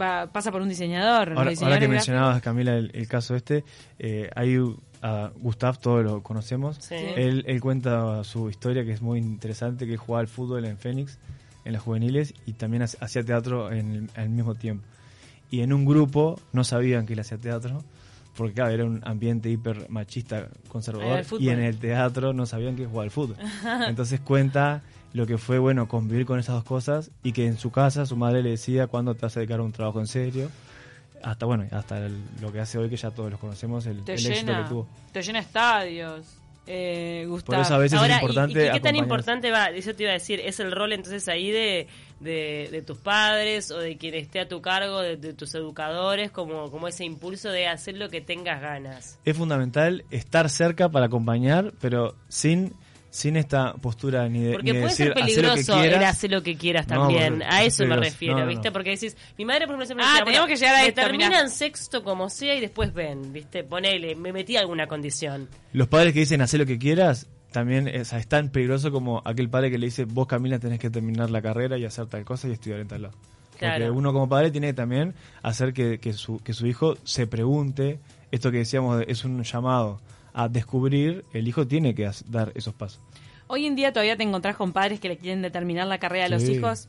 va, 0.00 0.26
pasa 0.32 0.50
por 0.52 0.62
un 0.62 0.68
diseñador. 0.68 1.30
Ahora, 1.36 1.52
ahora 1.60 1.78
que 1.78 1.88
mencionabas, 1.88 2.42
Camila, 2.42 2.76
el, 2.76 2.90
el 2.94 3.08
caso 3.08 3.34
este, 3.34 3.64
eh, 3.98 4.30
hay 4.34 4.58
a 5.02 5.30
Gustav, 5.36 5.78
todos 5.78 6.04
lo 6.04 6.22
conocemos. 6.22 6.76
Sí. 6.80 6.94
Él, 6.94 7.44
él 7.46 7.60
cuenta 7.60 8.24
su 8.24 8.48
historia 8.48 8.84
que 8.84 8.92
es 8.92 9.02
muy 9.02 9.18
interesante, 9.18 9.86
que 9.86 9.96
jugaba 9.96 10.20
al 10.20 10.28
fútbol 10.28 10.64
en 10.64 10.78
Fénix, 10.78 11.18
en 11.64 11.72
las 11.72 11.82
juveniles, 11.82 12.34
y 12.46 12.54
también 12.54 12.82
hacía 12.82 13.24
teatro 13.24 13.72
en 13.72 13.92
el, 13.92 14.10
al 14.16 14.28
mismo 14.28 14.54
tiempo. 14.54 14.84
Y 15.50 15.60
en 15.60 15.72
un 15.72 15.84
grupo 15.84 16.40
no 16.52 16.64
sabían 16.64 17.06
que 17.06 17.12
él 17.12 17.20
hacía 17.20 17.38
teatro, 17.38 17.84
porque 18.36 18.54
claro, 18.54 18.70
era 18.70 18.84
un 18.84 19.00
ambiente 19.04 19.48
hiper 19.48 19.88
machista, 19.88 20.48
conservador, 20.68 21.24
y 21.38 21.50
en 21.50 21.60
el 21.60 21.78
teatro 21.78 22.32
no 22.32 22.46
sabían 22.46 22.76
que 22.76 22.86
jugaba 22.86 23.04
al 23.04 23.10
fútbol. 23.10 23.36
Entonces 23.88 24.20
cuenta 24.20 24.82
lo 25.16 25.26
que 25.26 25.38
fue 25.38 25.58
bueno 25.58 25.88
convivir 25.88 26.26
con 26.26 26.38
esas 26.38 26.54
dos 26.56 26.64
cosas 26.64 27.10
y 27.22 27.32
que 27.32 27.46
en 27.46 27.56
su 27.58 27.70
casa 27.70 28.06
su 28.06 28.16
madre 28.16 28.42
le 28.42 28.50
decía 28.50 28.86
cuándo 28.86 29.14
te 29.14 29.22
vas 29.22 29.36
a 29.36 29.40
dedicar 29.40 29.60
a 29.60 29.62
un 29.62 29.72
trabajo 29.72 29.98
en 30.00 30.06
serio 30.06 30.50
hasta 31.22 31.46
bueno 31.46 31.64
hasta 31.72 32.04
el- 32.06 32.20
lo 32.40 32.52
que 32.52 32.60
hace 32.60 32.78
hoy 32.78 32.88
que 32.90 32.96
ya 32.96 33.10
todos 33.10 33.30
los 33.30 33.40
conocemos 33.40 33.86
el, 33.86 34.04
te 34.04 34.12
el 34.14 34.18
éxito 34.26 34.34
llena, 34.46 34.62
que 34.64 34.68
tuvo 34.68 34.86
te 35.12 35.22
llena 35.22 35.38
estadios. 35.40 36.36
Eh, 36.68 37.22
por 37.26 37.30
Gustavo. 37.30 37.62
eso 37.62 37.74
a 37.76 37.78
veces 37.78 37.96
Ahora, 37.98 38.16
es 38.16 38.22
¿y- 38.22 38.24
importante 38.24 38.52
¿y, 38.60 38.66
qué, 38.66 38.70
qué 38.72 38.80
tan 38.80 38.96
importante 38.96 39.50
va? 39.52 39.66
Eso 39.66 39.94
te 39.94 40.02
iba 40.02 40.10
a 40.10 40.14
decir, 40.14 40.40
¿es 40.40 40.58
el 40.58 40.72
rol 40.72 40.92
entonces 40.92 41.28
ahí 41.28 41.52
de, 41.52 41.86
de, 42.18 42.68
de 42.72 42.82
tus 42.82 42.98
padres 42.98 43.70
o 43.70 43.78
de 43.78 43.96
quien 43.96 44.14
esté 44.14 44.40
a 44.40 44.48
tu 44.48 44.60
cargo, 44.60 45.00
de, 45.00 45.16
de 45.16 45.32
tus 45.32 45.54
educadores, 45.54 46.32
como, 46.32 46.68
como 46.72 46.88
ese 46.88 47.04
impulso 47.04 47.50
de 47.50 47.68
hacer 47.68 47.96
lo 47.96 48.08
que 48.10 48.20
tengas 48.20 48.60
ganas? 48.60 49.20
es 49.24 49.36
fundamental 49.36 50.04
estar 50.10 50.50
cerca 50.50 50.88
para 50.88 51.06
acompañar 51.06 51.72
pero 51.80 52.16
sin 52.28 52.72
sin 53.16 53.36
esta 53.36 53.72
postura 53.74 54.28
ni 54.28 54.40
de, 54.44 54.52
Porque 54.52 54.72
ni 54.72 54.78
puede 54.80 54.84
decir 54.90 55.06
ser 55.06 55.12
"Hacé 55.12 55.20
lo 55.20 55.24
que 55.24 55.32
peligroso 55.34 55.74
el 55.82 55.88
quieras". 55.90 56.10
hacer 56.16 56.30
lo 56.30 56.42
que 56.42 56.56
quieras 56.56 56.86
también. 56.86 57.38
porque 57.38 57.44
a 57.46 57.62
es 57.64 57.72
eso 57.74 57.82
me 57.84 57.88
peligroso. 57.88 58.10
refiero, 58.12 58.34
No, 58.34 58.40
no, 58.42 58.46
¿viste? 58.48 58.68
no. 58.68 58.72
Porque 58.74 58.90
decís, 58.90 59.16
mi 59.38 59.44
madre 59.46 59.60
por 59.66 59.70
ejemplo 59.70 59.86
siempre 59.86 60.04
Ah, 60.04 60.08
decía, 60.10 60.24
tenemos 60.24 60.40
bueno, 60.46 60.54
que 60.54 60.60
llegar 60.60 60.74
a 60.76 60.86
esto, 60.86 61.00
terminan 61.00 61.30
mirá. 61.30 61.48
sexto 61.48 62.04
como 62.04 62.28
sea 62.28 62.54
y 62.56 62.60
después 62.60 62.92
ven, 62.92 63.32
¿viste? 63.32 63.64
Ponele, 63.64 64.14
me 64.16 64.32
metí 64.32 64.56
alguna 64.56 64.86
condición. 64.86 65.48
los 65.72 65.88
padres 65.88 66.12
que 66.12 66.20
dicen 66.20 66.42
hacer 66.42 66.60
lo 66.60 66.66
que 66.66 66.78
quieras 66.78 67.26
también 67.52 67.88
es, 67.88 68.12
es 68.12 68.26
tan 68.28 68.50
peligroso 68.50 68.92
como 68.92 69.22
aquel 69.24 69.48
padre 69.48 69.70
que 69.70 69.78
le 69.78 69.86
dice 69.86 70.04
vos 70.04 70.26
Camila 70.26 70.58
tenés 70.58 70.78
que 70.78 70.90
terminar 70.90 71.30
la 71.30 71.40
carrera 71.40 71.78
y 71.78 71.86
hacer 71.86 72.06
tal 72.06 72.24
cosa 72.24 72.48
y 72.48 72.52
estudiar 72.52 72.80
en 72.80 72.88
tal 72.88 73.02
lado 73.02 73.14
porque 73.52 73.64
Claro. 73.64 73.94
uno 73.94 74.12
como 74.12 74.28
padre 74.28 74.50
tiene 74.50 74.66
que 74.66 74.74
también 74.74 75.14
hacer 75.42 75.72
que, 75.72 75.98
que 75.98 76.12
su, 76.12 76.38
que 76.40 76.52
su 76.52 76.66
hijo 76.66 76.98
se 77.04 77.26
pregunte 77.26 77.98
esto 78.30 78.50
que 78.50 78.58
decíamos 78.58 78.98
de- 78.98 79.06
es 79.08 79.24
un 79.24 79.42
llamado 79.42 79.98
a 80.36 80.48
descubrir 80.48 81.24
el 81.32 81.48
hijo 81.48 81.66
tiene 81.66 81.94
que 81.94 82.08
dar 82.26 82.52
esos 82.54 82.74
pasos 82.74 83.00
Hoy 83.48 83.64
en 83.66 83.76
día 83.76 83.92
todavía 83.92 84.16
te 84.16 84.24
encontrás 84.24 84.56
con 84.56 84.72
padres 84.72 84.98
que 84.98 85.08
le 85.08 85.18
quieren 85.18 85.40
determinar 85.40 85.86
la 85.86 85.98
carrera 85.98 86.24
a 86.26 86.28
los 86.28 86.42
hijos. 86.48 86.88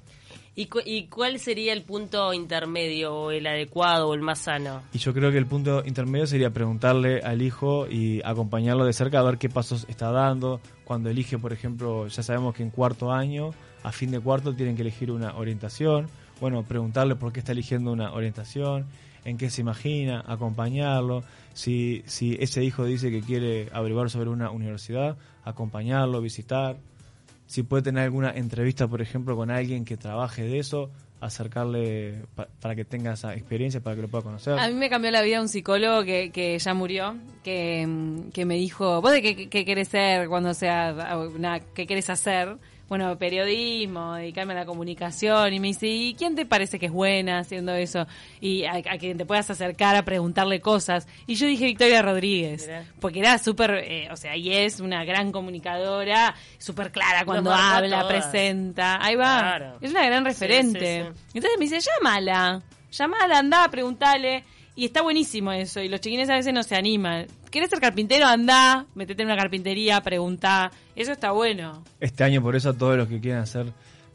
¿Y, 0.56 0.66
cu- 0.66 0.80
¿Y 0.84 1.04
cuál 1.06 1.38
sería 1.38 1.72
el 1.72 1.84
punto 1.84 2.34
intermedio 2.34 3.14
o 3.16 3.30
el 3.30 3.46
adecuado 3.46 4.10
o 4.10 4.16
el 4.16 4.22
más 4.22 4.40
sano? 4.40 4.82
Y 4.92 4.98
yo 4.98 5.14
creo 5.14 5.32
que 5.32 5.38
el 5.38 5.46
punto 5.46 5.84
intermedio 5.86 6.26
sería 6.26 6.50
preguntarle 6.50 7.20
al 7.20 7.44
hijo 7.44 7.86
y 7.88 8.24
acompañarlo 8.26 8.86
de 8.86 8.94
cerca 8.94 9.20
a 9.20 9.22
ver 9.22 9.38
qué 9.38 9.50
pasos 9.50 9.86
está 9.88 10.10
dando. 10.12 10.60
Cuando 10.84 11.12
elige, 11.12 11.38
por 11.38 11.54
ejemplo, 11.54 12.08
ya 12.08 12.24
sabemos 12.24 12.56
que 12.56 12.64
en 12.64 12.72
cuarto 12.72 13.12
año, 13.12 13.52
a 13.84 13.92
fin 13.92 14.10
de 14.10 14.20
cuarto, 14.20 14.56
tienen 14.56 14.76
que 14.76 14.82
elegir 14.82 15.12
una 15.12 15.36
orientación. 15.38 16.08
Bueno, 16.42 16.64
preguntarle 16.64 17.16
por 17.16 17.32
qué 17.32 17.40
está 17.42 17.52
eligiendo 17.52 17.92
una 17.92 18.14
orientación, 18.14 18.88
en 19.28 19.38
qué 19.38 19.50
se 19.50 19.62
imagina, 19.62 20.24
acompañarlo. 20.26 21.24
Si, 21.54 22.02
si 22.06 22.38
ese 22.40 22.64
hijo 22.64 22.86
dice 22.86 23.12
que 23.12 23.22
quiere 23.22 23.68
averiguar 23.74 24.10
sobre 24.10 24.30
una 24.30 24.50
universidad, 24.52 25.18
acompañarlo, 25.44 26.22
visitar. 26.22 26.78
Si 27.46 27.64
puede 27.64 27.84
tener 27.84 28.04
alguna 28.04 28.32
entrevista, 28.32 28.88
por 28.88 29.02
ejemplo, 29.02 29.36
con 29.36 29.52
alguien 29.52 29.86
que 29.86 29.98
trabaje 29.98 30.44
de 30.44 30.60
eso, 30.60 30.90
acercarle 31.20 32.24
pa- 32.36 32.48
para 32.62 32.76
que 32.76 32.86
tenga 32.86 33.14
esa 33.14 33.34
experiencia, 33.34 33.80
para 33.82 33.96
que 33.96 34.02
lo 34.04 34.08
pueda 34.08 34.24
conocer. 34.24 34.58
A 34.60 34.68
mí 34.68 34.74
me 34.76 34.90
cambió 34.90 35.12
la 35.12 35.22
vida 35.22 35.42
un 35.42 35.50
psicólogo 35.50 36.04
que, 36.04 36.58
ya 36.60 36.74
murió, 36.74 37.16
que, 37.44 37.88
que 38.34 38.46
me 38.46 38.56
dijo, 38.56 39.02
¿vos 39.02 39.12
de 39.12 39.22
qué, 39.22 39.50
qué 39.50 39.66
querés 39.66 39.88
ser 39.90 40.28
cuando 40.30 40.54
sea, 40.54 41.18
una, 41.36 41.60
qué 41.60 41.86
querés 41.88 42.10
hacer? 42.10 42.58
Bueno, 42.90 43.18
periodismo, 43.18 44.16
dedicarme 44.16 44.54
a 44.54 44.58
la 44.58 44.66
comunicación. 44.66 45.54
Y 45.54 45.60
me 45.60 45.68
dice, 45.68 45.88
¿y 45.88 46.14
quién 46.14 46.36
te 46.36 46.46
parece 46.46 46.80
que 46.80 46.86
es 46.86 46.92
buena 46.92 47.40
haciendo 47.40 47.74
eso? 47.74 48.08
Y 48.40 48.64
a, 48.64 48.76
a 48.76 48.98
quien 48.98 49.18
te 49.18 49.26
puedas 49.26 49.50
acercar 49.50 49.96
a 49.96 50.04
preguntarle 50.04 50.62
cosas. 50.62 51.08
Y 51.26 51.36
yo 51.36 51.48
dije 51.48 51.66
Victoria 51.66 52.02
Rodríguez, 52.02 52.70
porque 53.00 53.20
era 53.20 53.38
súper, 53.40 53.72
eh, 53.84 54.08
o 54.12 54.16
sea, 54.16 54.38
y 54.38 54.54
es 54.54 54.80
una 54.80 55.04
gran 55.04 55.32
comunicadora, 55.32 56.34
súper 56.58 56.92
clara 56.92 57.26
cuando 57.26 57.54
habla, 57.54 58.08
presenta. 58.08 59.04
Ahí 59.04 59.16
va. 59.16 59.40
Claro. 59.40 59.78
Es 59.82 59.92
una 59.92 60.06
gran 60.06 60.24
referente. 60.24 61.04
sí, 61.04 61.12
sí. 61.12 61.22
Entonces 61.34 61.60
me 61.60 61.66
dice, 61.66 61.80
llámala, 61.80 62.62
llámala, 62.92 63.40
andá, 63.40 63.68
preguntale. 63.70 64.44
Y 64.76 64.86
está 64.86 65.02
buenísimo 65.02 65.52
eso. 65.52 65.82
Y 65.82 65.90
los 65.90 66.00
chiquines 66.02 66.30
a 66.30 66.36
veces 66.36 66.54
no 66.54 66.62
se 66.62 66.76
animan. 66.76 67.26
¿Querés 67.52 67.70
ser 67.70 67.80
carpintero? 67.80 68.26
Andá, 68.26 68.86
metete 68.96 69.24
en 69.24 69.30
una 69.30 69.38
carpintería, 69.38 70.02
preguntá. 70.02 70.72
Eso 70.96 71.12
está 71.12 71.32
bueno. 71.32 71.84
Este 72.00 72.24
año, 72.24 72.42
por 72.42 72.56
eso, 72.56 72.70
a 72.70 72.74
todos 72.74 72.98
los 72.98 73.08
que 73.08 73.20
quieran 73.22 73.42
hacer 73.44 73.68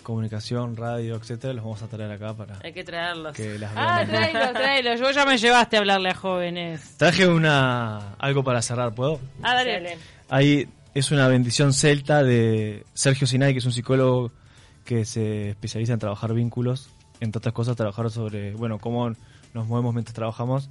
comunicación, 0.02 0.76
radio, 0.76 1.14
etcétera, 1.16 1.52
los 1.54 1.62
vamos 1.64 1.82
a 1.82 1.86
traer 1.86 2.10
acá 2.10 2.34
para 2.34 2.58
Hay 2.62 2.72
que 2.72 2.82
traerlos. 2.84 3.34
que 3.36 3.58
las 3.58 3.70
Ah, 3.76 4.04
vean. 4.04 4.08
tráelo, 4.32 4.52
tráelo. 4.52 4.94
Yo 4.96 5.10
ya 5.12 5.24
me 5.24 5.38
llevaste 5.38 5.76
a 5.76 5.78
hablarle 5.80 6.10
a 6.10 6.14
jóvenes. 6.14 6.96
Traje 6.98 7.26
una 7.28 8.14
algo 8.18 8.42
para 8.42 8.60
cerrar, 8.62 8.92
¿puedo? 8.94 9.20
Ah, 9.42 9.54
dale. 9.54 9.72
Dale. 9.74 9.98
Ahí 10.28 10.68
es 10.94 11.10
una 11.12 11.28
bendición 11.28 11.72
celta 11.72 12.22
de 12.24 12.84
Sergio 12.94 13.26
Sinai, 13.26 13.52
que 13.52 13.60
es 13.60 13.64
un 13.66 13.72
psicólogo 13.72 14.32
que 14.84 15.04
se 15.04 15.50
especializa 15.50 15.92
en 15.92 16.00
trabajar 16.00 16.34
vínculos, 16.34 16.90
entre 17.20 17.38
otras 17.38 17.54
cosas, 17.54 17.76
trabajar 17.76 18.10
sobre, 18.10 18.52
bueno, 18.54 18.78
cómo 18.78 19.08
nos 19.54 19.66
movemos 19.68 19.94
mientras 19.94 20.14
trabajamos. 20.14 20.68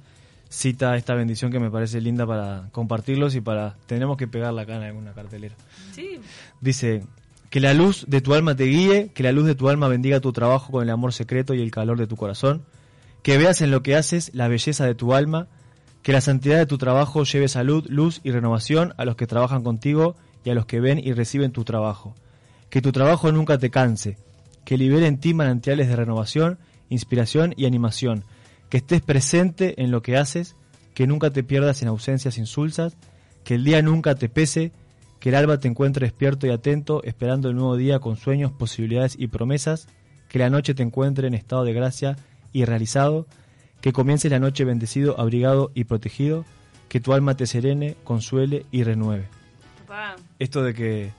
Cita 0.52 0.96
esta 0.98 1.14
bendición 1.14 1.50
que 1.50 1.58
me 1.58 1.70
parece 1.70 1.98
linda 2.02 2.26
para 2.26 2.68
compartirlos 2.72 3.34
y 3.34 3.40
para. 3.40 3.74
Tenemos 3.86 4.18
que 4.18 4.28
pegarla 4.28 4.62
acá 4.62 4.76
en 4.76 4.82
alguna 4.82 5.14
cartelera. 5.14 5.54
Sí. 5.94 6.20
Dice, 6.60 7.04
que 7.48 7.58
la 7.58 7.72
luz 7.72 8.04
de 8.06 8.20
tu 8.20 8.34
alma 8.34 8.54
te 8.54 8.64
guíe, 8.64 9.10
que 9.14 9.22
la 9.22 9.32
luz 9.32 9.46
de 9.46 9.54
tu 9.54 9.70
alma 9.70 9.88
bendiga 9.88 10.20
tu 10.20 10.32
trabajo 10.32 10.72
con 10.72 10.82
el 10.82 10.90
amor 10.90 11.14
secreto 11.14 11.54
y 11.54 11.62
el 11.62 11.70
calor 11.70 11.98
de 11.98 12.06
tu 12.06 12.16
corazón, 12.16 12.62
que 13.22 13.38
veas 13.38 13.62
en 13.62 13.70
lo 13.70 13.82
que 13.82 13.96
haces 13.96 14.30
la 14.34 14.48
belleza 14.48 14.84
de 14.84 14.94
tu 14.94 15.14
alma, 15.14 15.48
que 16.02 16.12
la 16.12 16.20
santidad 16.20 16.58
de 16.58 16.66
tu 16.66 16.76
trabajo 16.76 17.24
lleve 17.24 17.48
salud, 17.48 17.86
luz 17.88 18.20
y 18.22 18.30
renovación 18.30 18.92
a 18.98 19.04
los 19.04 19.16
que 19.16 19.26
trabajan 19.26 19.62
contigo 19.62 20.16
y 20.44 20.50
a 20.50 20.54
los 20.54 20.66
que 20.66 20.80
ven 20.80 20.98
y 20.98 21.12
reciben 21.12 21.52
tu 21.52 21.64
trabajo, 21.64 22.14
que 22.68 22.82
tu 22.82 22.92
trabajo 22.92 23.30
nunca 23.32 23.58
te 23.58 23.70
canse, 23.70 24.18
que 24.64 24.78
libere 24.78 25.06
en 25.06 25.18
ti 25.18 25.34
manantiales 25.34 25.88
de 25.88 25.96
renovación, 25.96 26.58
inspiración 26.88 27.54
y 27.56 27.66
animación, 27.66 28.24
que 28.72 28.78
estés 28.78 29.02
presente 29.02 29.82
en 29.82 29.90
lo 29.90 30.00
que 30.00 30.16
haces, 30.16 30.56
que 30.94 31.06
nunca 31.06 31.28
te 31.28 31.42
pierdas 31.42 31.82
en 31.82 31.88
ausencias 31.88 32.38
insulsas, 32.38 32.96
que 33.44 33.56
el 33.56 33.64
día 33.64 33.82
nunca 33.82 34.14
te 34.14 34.30
pese, 34.30 34.72
que 35.20 35.28
el 35.28 35.34
alba 35.34 35.60
te 35.60 35.68
encuentre 35.68 36.06
despierto 36.06 36.46
y 36.46 36.50
atento, 36.52 37.04
esperando 37.04 37.50
el 37.50 37.56
nuevo 37.56 37.76
día 37.76 37.98
con 37.98 38.16
sueños, 38.16 38.50
posibilidades 38.50 39.14
y 39.18 39.26
promesas, 39.26 39.88
que 40.30 40.38
la 40.38 40.48
noche 40.48 40.72
te 40.72 40.82
encuentre 40.82 41.28
en 41.28 41.34
estado 41.34 41.64
de 41.64 41.74
gracia 41.74 42.16
y 42.54 42.64
realizado, 42.64 43.26
que 43.82 43.92
comience 43.92 44.30
la 44.30 44.38
noche 44.38 44.64
bendecido, 44.64 45.20
abrigado 45.20 45.70
y 45.74 45.84
protegido, 45.84 46.46
que 46.88 46.98
tu 46.98 47.12
alma 47.12 47.36
te 47.36 47.46
serene, 47.46 47.96
consuele 48.04 48.64
y 48.70 48.84
renueve. 48.84 49.28
Papá. 49.86 50.16
Esto 50.38 50.62
de 50.62 50.72
que, 50.72 51.10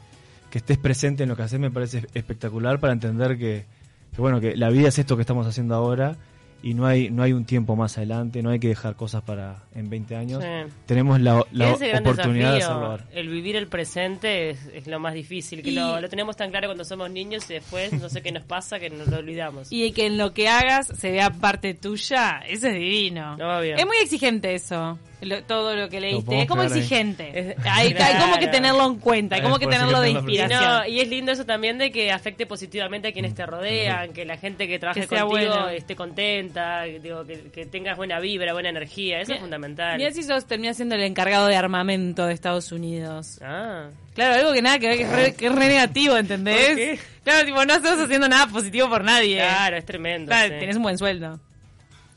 que 0.50 0.58
estés 0.58 0.80
presente 0.80 1.22
en 1.22 1.30
lo 1.30 1.36
que 1.36 1.44
haces 1.44 1.60
me 1.60 1.70
parece 1.70 2.08
espectacular 2.16 2.80
para 2.80 2.94
entender 2.94 3.38
que, 3.38 3.66
que, 4.12 4.22
bueno 4.22 4.42
que 4.42 4.58
la 4.58 4.72
vida 4.72 4.88
es 4.88 4.98
esto 4.98 5.16
que 5.16 5.22
estamos 5.22 5.46
haciendo 5.46 5.76
ahora 5.76 6.18
y 6.64 6.74
no 6.74 6.86
hay 6.88 7.12
no 7.12 7.22
hay 7.24 7.34
un 7.34 7.44
tiempo 7.46 7.76
más 7.76 7.98
adelante, 7.98 8.42
no 8.42 8.50
hay 8.50 8.60
que 8.60 8.70
dejar 8.70 8.96
cosas 8.96 9.22
para 9.22 9.64
en 9.76 9.90
20 9.90 10.16
años. 10.16 10.42
Sí. 10.42 10.74
Tenemos 10.86 11.20
la, 11.20 11.42
oportunidad 11.42 12.52
de 12.52 12.56
desafío. 12.56 12.86
ahora. 12.86 13.06
El 13.12 13.28
vivir 13.28 13.58
el 13.58 13.68
presente 13.68 14.52
es, 14.52 14.66
es 14.74 14.88
lo 14.88 15.00
más 15.00 15.14
difícil, 15.14 15.62
que 15.62 15.72
Y- 15.72 15.76
lo, 15.76 16.00
lo 16.00 16.10
tenemos 16.10 16.38
tan 16.38 16.50
claro 16.50 16.70
cuando 16.70 16.86
somos 16.86 17.12
niños 17.12 17.50
y 17.50 17.56
después 17.56 17.92
no 17.94 18.08
sé 18.10 18.22
qué 18.22 18.32
nos 18.32 18.44
pasa 18.44 18.80
que 18.80 18.90
nos 18.90 19.08
lo 19.08 19.18
olvidamos. 19.18 19.68
Y 19.72 19.92
que 19.92 20.06
en 20.06 20.18
lo 20.18 20.34
que 20.34 20.48
hagas 20.48 20.88
se 20.88 21.12
vea 21.12 21.30
parte 21.32 21.74
tuya, 21.74 22.40
eso 22.48 22.68
es 22.68 22.76
divino. 22.76 23.34
Obvio. 23.36 23.76
Es 23.76 23.86
muy 23.86 23.98
exigente 24.02 24.56
eso. 24.56 24.98
Lo- 25.26 25.44
todo 25.44 25.76
lo 25.76 25.90
que 25.90 26.00
leíste. 26.02 26.42
Es 26.42 26.48
como 26.48 26.64
exigente. 26.64 27.32
Es- 27.52 27.56
hay, 27.66 27.94
hay 27.94 28.20
como 28.22 28.38
que 28.38 28.48
tenerlo 28.48 28.86
en 28.88 28.96
cuenta, 29.00 29.36
hay 29.36 29.42
como 29.42 29.60
que 29.60 29.68
tenerlo 29.68 30.00
de 30.02 30.10
Y, 30.10 30.14
inspiración. 30.14 30.62
no, 30.64 30.86
y 30.88 31.00
es 31.00 31.08
lindo 31.10 31.32
eso 31.32 31.46
también 31.46 31.78
de 31.78 31.92
que 31.92 32.12
afecte 32.12 32.46
positivamente 32.46 33.08
a 33.08 33.12
quienes 33.14 33.34
te 33.36 33.46
rodean, 33.46 34.14
que 34.14 34.26
la 34.26 34.38
gente 34.38 34.68
que 34.68 34.80
trabaje 34.80 35.02
Que 35.02 35.08
contigo 35.08 35.30
bueno. 35.30 35.70
esté 35.70 35.96
contenta, 35.96 36.84
digo, 36.84 37.26
que, 37.26 37.50
que 37.52 37.66
tengas 37.66 37.98
buena 37.98 38.20
vibra, 38.20 38.54
buena 38.54 38.70
energía, 38.70 39.22
eso 39.22 39.34
es 39.34 39.40
fundamental. 39.40 39.98
Mira 39.98 40.12
si 40.12 40.24
sos 40.24 40.46
termina 40.46 40.74
siendo 40.74 40.96
el 40.96 41.02
encargado 41.04 41.48
de 41.48 41.56
armamento 41.56 42.26
de 42.26 42.34
Estados 42.34 42.72
Unidos. 42.72 43.40
Ah, 43.42 43.88
Claro, 44.14 44.36
algo 44.36 44.54
que 44.54 44.62
nada 44.62 44.78
que 44.78 44.88
ver, 44.90 44.98
que 44.98 45.04
es 45.06 45.12
re, 45.12 45.34
que 45.34 45.46
es 45.48 45.52
re 45.56 45.68
negativo, 45.70 46.16
¿entendés? 46.16 46.68
¿Por 46.68 46.76
qué? 46.76 47.00
Claro, 47.24 47.46
tipo, 47.48 47.66
no 47.66 47.74
estás 47.74 47.98
haciendo 48.00 48.30
nada 48.30 48.46
positivo 48.46 48.88
por 48.88 49.04
nadie. 49.04 49.38
claro, 49.38 49.76
es 49.78 49.86
tremendo. 49.86 50.28
Claro, 50.30 50.54
sí. 50.54 50.60
tenés 50.60 50.76
un 50.76 50.84
buen 50.84 50.98
sueldo. 51.00 51.40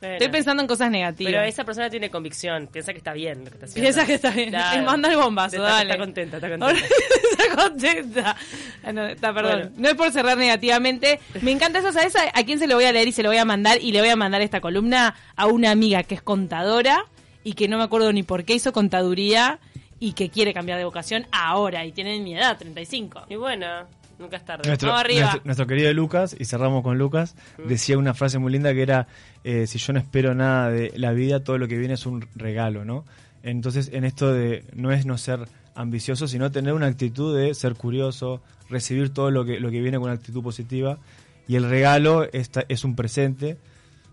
Bueno. 0.00 0.14
Estoy 0.14 0.28
pensando 0.28 0.62
en 0.62 0.68
cosas 0.68 0.90
negativas. 0.90 1.32
Pero 1.32 1.42
esa 1.44 1.64
persona 1.64 1.90
tiene 1.90 2.10
convicción, 2.10 2.68
piensa 2.70 2.92
que 2.92 2.98
está 2.98 3.12
bien 3.12 3.44
lo 3.44 3.50
que 3.50 3.56
está 3.56 3.66
haciendo. 3.66 3.82
Piensa 3.82 4.06
que 4.06 4.14
está 4.14 4.30
bien. 4.30 4.50
Claro. 4.50 4.82
Manda 4.82 5.08
el 5.10 5.16
bombazo, 5.16 5.56
está, 5.56 5.68
dale. 5.68 5.90
Está 5.90 6.04
contenta, 6.04 6.36
está 6.36 6.48
contenta. 6.50 6.86
está 7.30 7.62
contenta. 7.62 8.36
Ah, 8.84 8.92
no, 8.92 9.06
está, 9.06 9.34
perdón. 9.34 9.60
Bueno. 9.60 9.70
No 9.76 9.88
es 9.88 9.94
por 9.94 10.10
cerrar 10.12 10.36
negativamente. 10.38 11.20
Me 11.40 11.50
encanta 11.52 11.78
eso, 11.78 11.92
¿sabes? 11.92 12.14
A, 12.16 12.38
a 12.38 12.44
quién 12.44 12.58
se 12.58 12.66
lo 12.66 12.74
voy 12.74 12.84
a 12.84 12.92
leer 12.92 13.08
y 13.08 13.12
se 13.12 13.22
lo 13.22 13.30
voy 13.30 13.38
a 13.38 13.44
mandar? 13.44 13.80
Y 13.80 13.92
le 13.92 14.00
voy 14.00 14.10
a 14.10 14.16
mandar 14.16 14.42
esta 14.42 14.60
columna 14.60 15.14
a 15.34 15.46
una 15.46 15.70
amiga 15.70 16.02
que 16.02 16.14
es 16.14 16.22
contadora 16.22 17.06
y 17.44 17.54
que 17.54 17.68
no 17.68 17.78
me 17.78 17.84
acuerdo 17.84 18.12
ni 18.12 18.22
por 18.22 18.44
qué 18.44 18.54
hizo 18.54 18.72
contaduría 18.72 19.58
y 19.98 20.12
que 20.12 20.28
quiere 20.28 20.52
cambiar 20.52 20.78
de 20.78 20.84
vocación 20.84 21.26
ahora 21.32 21.84
y 21.84 21.92
tiene 21.92 22.18
mi 22.20 22.34
edad, 22.36 22.58
35. 22.58 23.26
Y 23.28 23.36
bueno, 23.36 23.86
nunca 24.18 24.36
es 24.36 24.44
tarde. 24.44 24.62
Nuestro, 24.66 24.88
Vamos 24.88 25.04
arriba. 25.04 25.20
nuestro, 25.22 25.42
nuestro 25.44 25.66
querido 25.66 25.92
Lucas, 25.92 26.36
y 26.38 26.44
cerramos 26.44 26.82
con 26.82 26.98
Lucas, 26.98 27.36
decía 27.66 27.98
una 27.98 28.14
frase 28.14 28.38
muy 28.38 28.52
linda 28.52 28.72
que 28.74 28.82
era, 28.82 29.06
eh, 29.44 29.66
si 29.66 29.78
yo 29.78 29.92
no 29.92 29.98
espero 29.98 30.34
nada 30.34 30.70
de 30.70 30.92
la 30.96 31.12
vida, 31.12 31.42
todo 31.42 31.58
lo 31.58 31.68
que 31.68 31.76
viene 31.76 31.94
es 31.94 32.06
un 32.06 32.26
regalo, 32.34 32.84
¿no? 32.84 33.04
Entonces, 33.42 33.90
en 33.92 34.04
esto 34.04 34.32
de 34.32 34.64
no 34.74 34.90
es 34.90 35.06
no 35.06 35.18
ser 35.18 35.46
ambicioso, 35.74 36.26
sino 36.26 36.50
tener 36.50 36.72
una 36.72 36.86
actitud 36.86 37.36
de 37.36 37.54
ser 37.54 37.74
curioso, 37.74 38.42
recibir 38.68 39.10
todo 39.10 39.30
lo 39.30 39.44
que, 39.44 39.60
lo 39.60 39.70
que 39.70 39.80
viene 39.80 39.98
con 39.98 40.04
una 40.04 40.14
actitud 40.14 40.42
positiva, 40.42 40.98
y 41.46 41.56
el 41.56 41.68
regalo 41.68 42.24
está, 42.32 42.64
es 42.68 42.84
un 42.84 42.96
presente, 42.96 43.56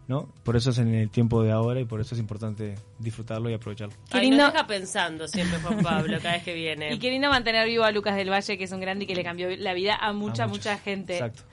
¿no? 0.08 0.28
Por 0.44 0.56
eso 0.56 0.72
es 0.72 0.78
en 0.80 0.94
el 0.94 1.10
tiempo 1.10 1.42
de 1.44 1.52
ahora 1.52 1.80
y 1.80 1.86
por 1.86 2.02
eso 2.02 2.16
es 2.16 2.20
importante 2.20 2.76
disfrutarlo 3.00 3.50
y 3.50 3.54
aprovecharlo. 3.54 3.96
Qué 4.12 4.18
Ay, 4.18 4.30
lindo. 4.30 4.44
nos 4.44 4.54
deja 4.54 4.68
pensando 4.68 5.28
siempre 5.28 5.60
Juan 5.60 5.82
Pablo 5.82 6.18
cada 6.22 6.36
vez 6.36 6.44
que 6.44 6.54
viene. 6.54 6.94
Y 6.94 7.00
qué 7.00 7.10
lindo 7.10 7.30
mantener 7.30 7.66
vivo 7.68 7.84
a 7.84 7.92
Lucas 7.92 8.16
del 8.16 8.30
Valle, 8.32 8.58
que 8.58 8.64
es 8.66 8.72
un 8.72 8.80
grande 8.82 9.06
y 9.06 9.08
que 9.08 9.16
le 9.16 9.24
cambió 9.24 9.50
la 9.58 9.74
vida 9.74 9.96
a 9.96 10.12
mucha, 10.14 10.44
A 10.44 10.48
mucha 10.48 10.78
gente. 10.78 11.14
Exacto. 11.14 11.44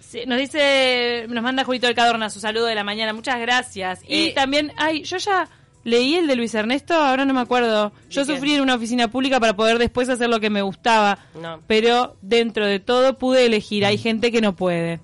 Sí, 0.00 0.20
nos 0.26 0.38
dice, 0.38 1.26
nos 1.28 1.42
manda 1.42 1.64
Julito 1.64 1.86
del 1.88 1.96
Cadorna 1.96 2.30
su 2.30 2.38
saludo 2.40 2.66
de 2.66 2.74
la 2.76 2.84
mañana, 2.84 3.12
muchas 3.12 3.40
gracias. 3.40 4.00
Y 4.06 4.28
Eh, 4.28 4.32
también, 4.34 4.72
ay, 4.76 5.02
yo 5.02 5.16
ya 5.18 5.48
leí 5.82 6.14
el 6.14 6.26
de 6.28 6.36
Luis 6.36 6.54
Ernesto, 6.54 6.94
ahora 6.94 7.24
no 7.24 7.34
me 7.34 7.40
acuerdo. 7.40 7.92
Yo 8.10 8.24
sufrí 8.24 8.54
en 8.54 8.60
una 8.60 8.76
oficina 8.76 9.08
pública 9.08 9.40
para 9.40 9.54
poder 9.56 9.78
después 9.78 10.08
hacer 10.08 10.28
lo 10.28 10.38
que 10.40 10.48
me 10.50 10.62
gustaba, 10.62 11.18
No. 11.40 11.60
pero 11.66 12.16
dentro 12.22 12.66
de 12.66 12.78
todo 12.80 13.18
pude 13.18 13.46
elegir, 13.46 13.84
hay 13.84 13.98
gente 13.98 14.30
que 14.30 14.40
no 14.40 14.54
puede. 14.54 15.00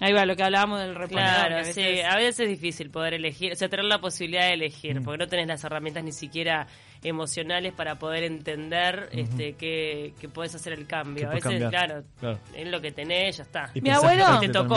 Ahí 0.00 0.12
va 0.12 0.24
lo 0.26 0.36
que 0.36 0.44
hablábamos 0.44 0.80
del 0.80 0.94
reponedor. 0.94 1.28
Claro, 1.34 1.56
a 1.58 1.64
sí, 1.64 1.80
veces- 1.82 2.04
a 2.04 2.16
veces 2.16 2.40
es 2.40 2.48
difícil 2.48 2.90
poder 2.90 3.14
elegir, 3.14 3.52
o 3.52 3.56
sea, 3.56 3.68
tener 3.68 3.84
la 3.84 4.00
posibilidad 4.00 4.42
de 4.46 4.52
elegir, 4.54 5.02
porque 5.02 5.18
no 5.18 5.26
tenés 5.28 5.48
las 5.48 5.64
herramientas 5.64 6.04
ni 6.04 6.12
siquiera 6.12 6.66
emocionales 7.02 7.72
para 7.72 7.96
poder 7.98 8.24
entender 8.24 9.08
este 9.12 9.54
que, 9.54 10.14
que 10.20 10.28
puedes 10.28 10.54
hacer 10.54 10.72
el 10.72 10.86
cambio. 10.86 11.26
A 11.28 11.30
veces, 11.34 11.44
cambiar. 11.44 11.70
claro, 11.70 12.02
Claro. 12.18 12.38
es 12.54 12.68
lo 12.68 12.80
que 12.80 12.92
tenés, 12.92 13.36
ya 13.36 13.42
está. 13.44 13.70
Y 13.74 13.80
Mi 13.80 13.90
abuelo- 13.90 14.38
Te 14.40 14.48
tocó. 14.48 14.74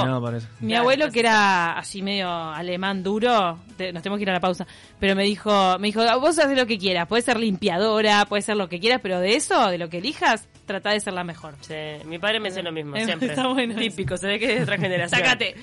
Mi 0.59 0.67
Claro, 0.69 0.81
abuelo, 0.81 1.11
que 1.11 1.19
era 1.19 1.77
así 1.77 2.01
medio 2.01 2.29
alemán 2.29 3.03
duro, 3.03 3.59
te- 3.77 3.91
nos 3.91 4.01
tenemos 4.03 4.17
que 4.17 4.23
ir 4.23 4.29
a 4.29 4.33
la 4.33 4.39
pausa, 4.39 4.65
pero 4.99 5.15
me 5.15 5.23
dijo, 5.23 5.77
me 5.79 5.87
dijo, 5.87 6.01
vos 6.19 6.37
haces 6.39 6.57
lo 6.57 6.65
que 6.67 6.77
quieras, 6.77 7.07
puedes 7.07 7.25
ser 7.25 7.39
limpiadora, 7.39 8.25
puedes 8.25 8.45
ser 8.45 8.55
lo 8.57 8.69
que 8.69 8.79
quieras, 8.79 8.99
pero 9.01 9.19
de 9.19 9.35
eso, 9.35 9.69
de 9.69 9.77
lo 9.77 9.89
que 9.89 9.97
elijas, 9.97 10.47
trata 10.65 10.91
de 10.91 10.99
ser 10.99 11.13
la 11.13 11.23
mejor. 11.23 11.55
Sí, 11.61 11.73
mi 12.05 12.17
padre 12.19 12.39
me 12.39 12.49
hace 12.49 12.61
lo 12.63 12.71
mismo, 12.71 12.95
Eh, 12.95 13.05
siempre. 13.05 13.29
está 13.29 13.47
bueno 13.47 13.75
Típico, 13.75 14.17
se 14.17 14.27
ve 14.27 14.39
que 14.39 14.45
es 14.51 14.55
de 14.57 14.63
otra 14.63 14.77
generación. 14.77 15.19
Sácate. 15.21 15.55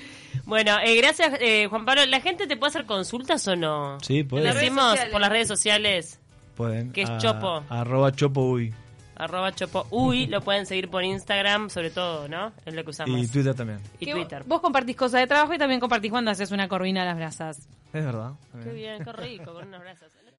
Bueno, 0.45 0.77
eh, 0.83 0.95
gracias, 0.97 1.33
eh, 1.41 1.67
Juan 1.67 1.85
Pablo. 1.85 2.05
¿La 2.05 2.21
gente 2.21 2.47
te 2.47 2.57
puede 2.57 2.69
hacer 2.69 2.85
consultas 2.85 3.47
o 3.47 3.55
no? 3.55 3.97
Sí, 4.01 4.23
puede. 4.23 4.47
Lo 4.47 4.53
decimos 4.53 4.97
por 5.11 5.21
las 5.21 5.29
redes 5.29 5.47
sociales. 5.47 6.19
Pueden. 6.55 6.91
¿Qué 6.91 7.03
es 7.03 7.09
a- 7.09 7.17
Chopo? 7.17 7.63
Arroba 7.69 8.11
Chopo 8.11 8.41
Uy. 8.49 8.73
Arroba 9.15 9.51
Chopo 9.53 9.85
Uy, 9.91 10.27
lo 10.27 10.39
pueden 10.41 10.65
seguir 10.65 10.89
por 10.89 11.03
Instagram, 11.03 11.69
sobre 11.69 11.89
todo, 11.89 12.27
¿no? 12.29 12.53
Es 12.65 12.73
lo 12.73 12.83
que 12.85 12.89
usamos. 12.91 13.19
Y 13.19 13.27
Twitter 13.27 13.53
también. 13.53 13.79
Y 13.99 14.05
Que 14.05 14.11
Twitter. 14.13 14.43
Vos 14.45 14.61
compartís 14.61 14.95
cosas 14.95 15.19
de 15.21 15.27
trabajo 15.27 15.53
y 15.53 15.57
también 15.57 15.79
compartís 15.81 16.09
cuando 16.11 16.31
haces 16.31 16.51
una 16.51 16.67
corvina 16.69 17.01
a 17.01 17.05
las 17.05 17.17
brasas. 17.17 17.67
Es 17.91 18.05
verdad. 18.05 18.31
Qué 18.63 18.71
bien, 18.71 19.03
qué 19.03 19.11
rico, 19.11 19.53
con 19.53 19.67
unos 19.67 19.81
brazos. 19.81 20.07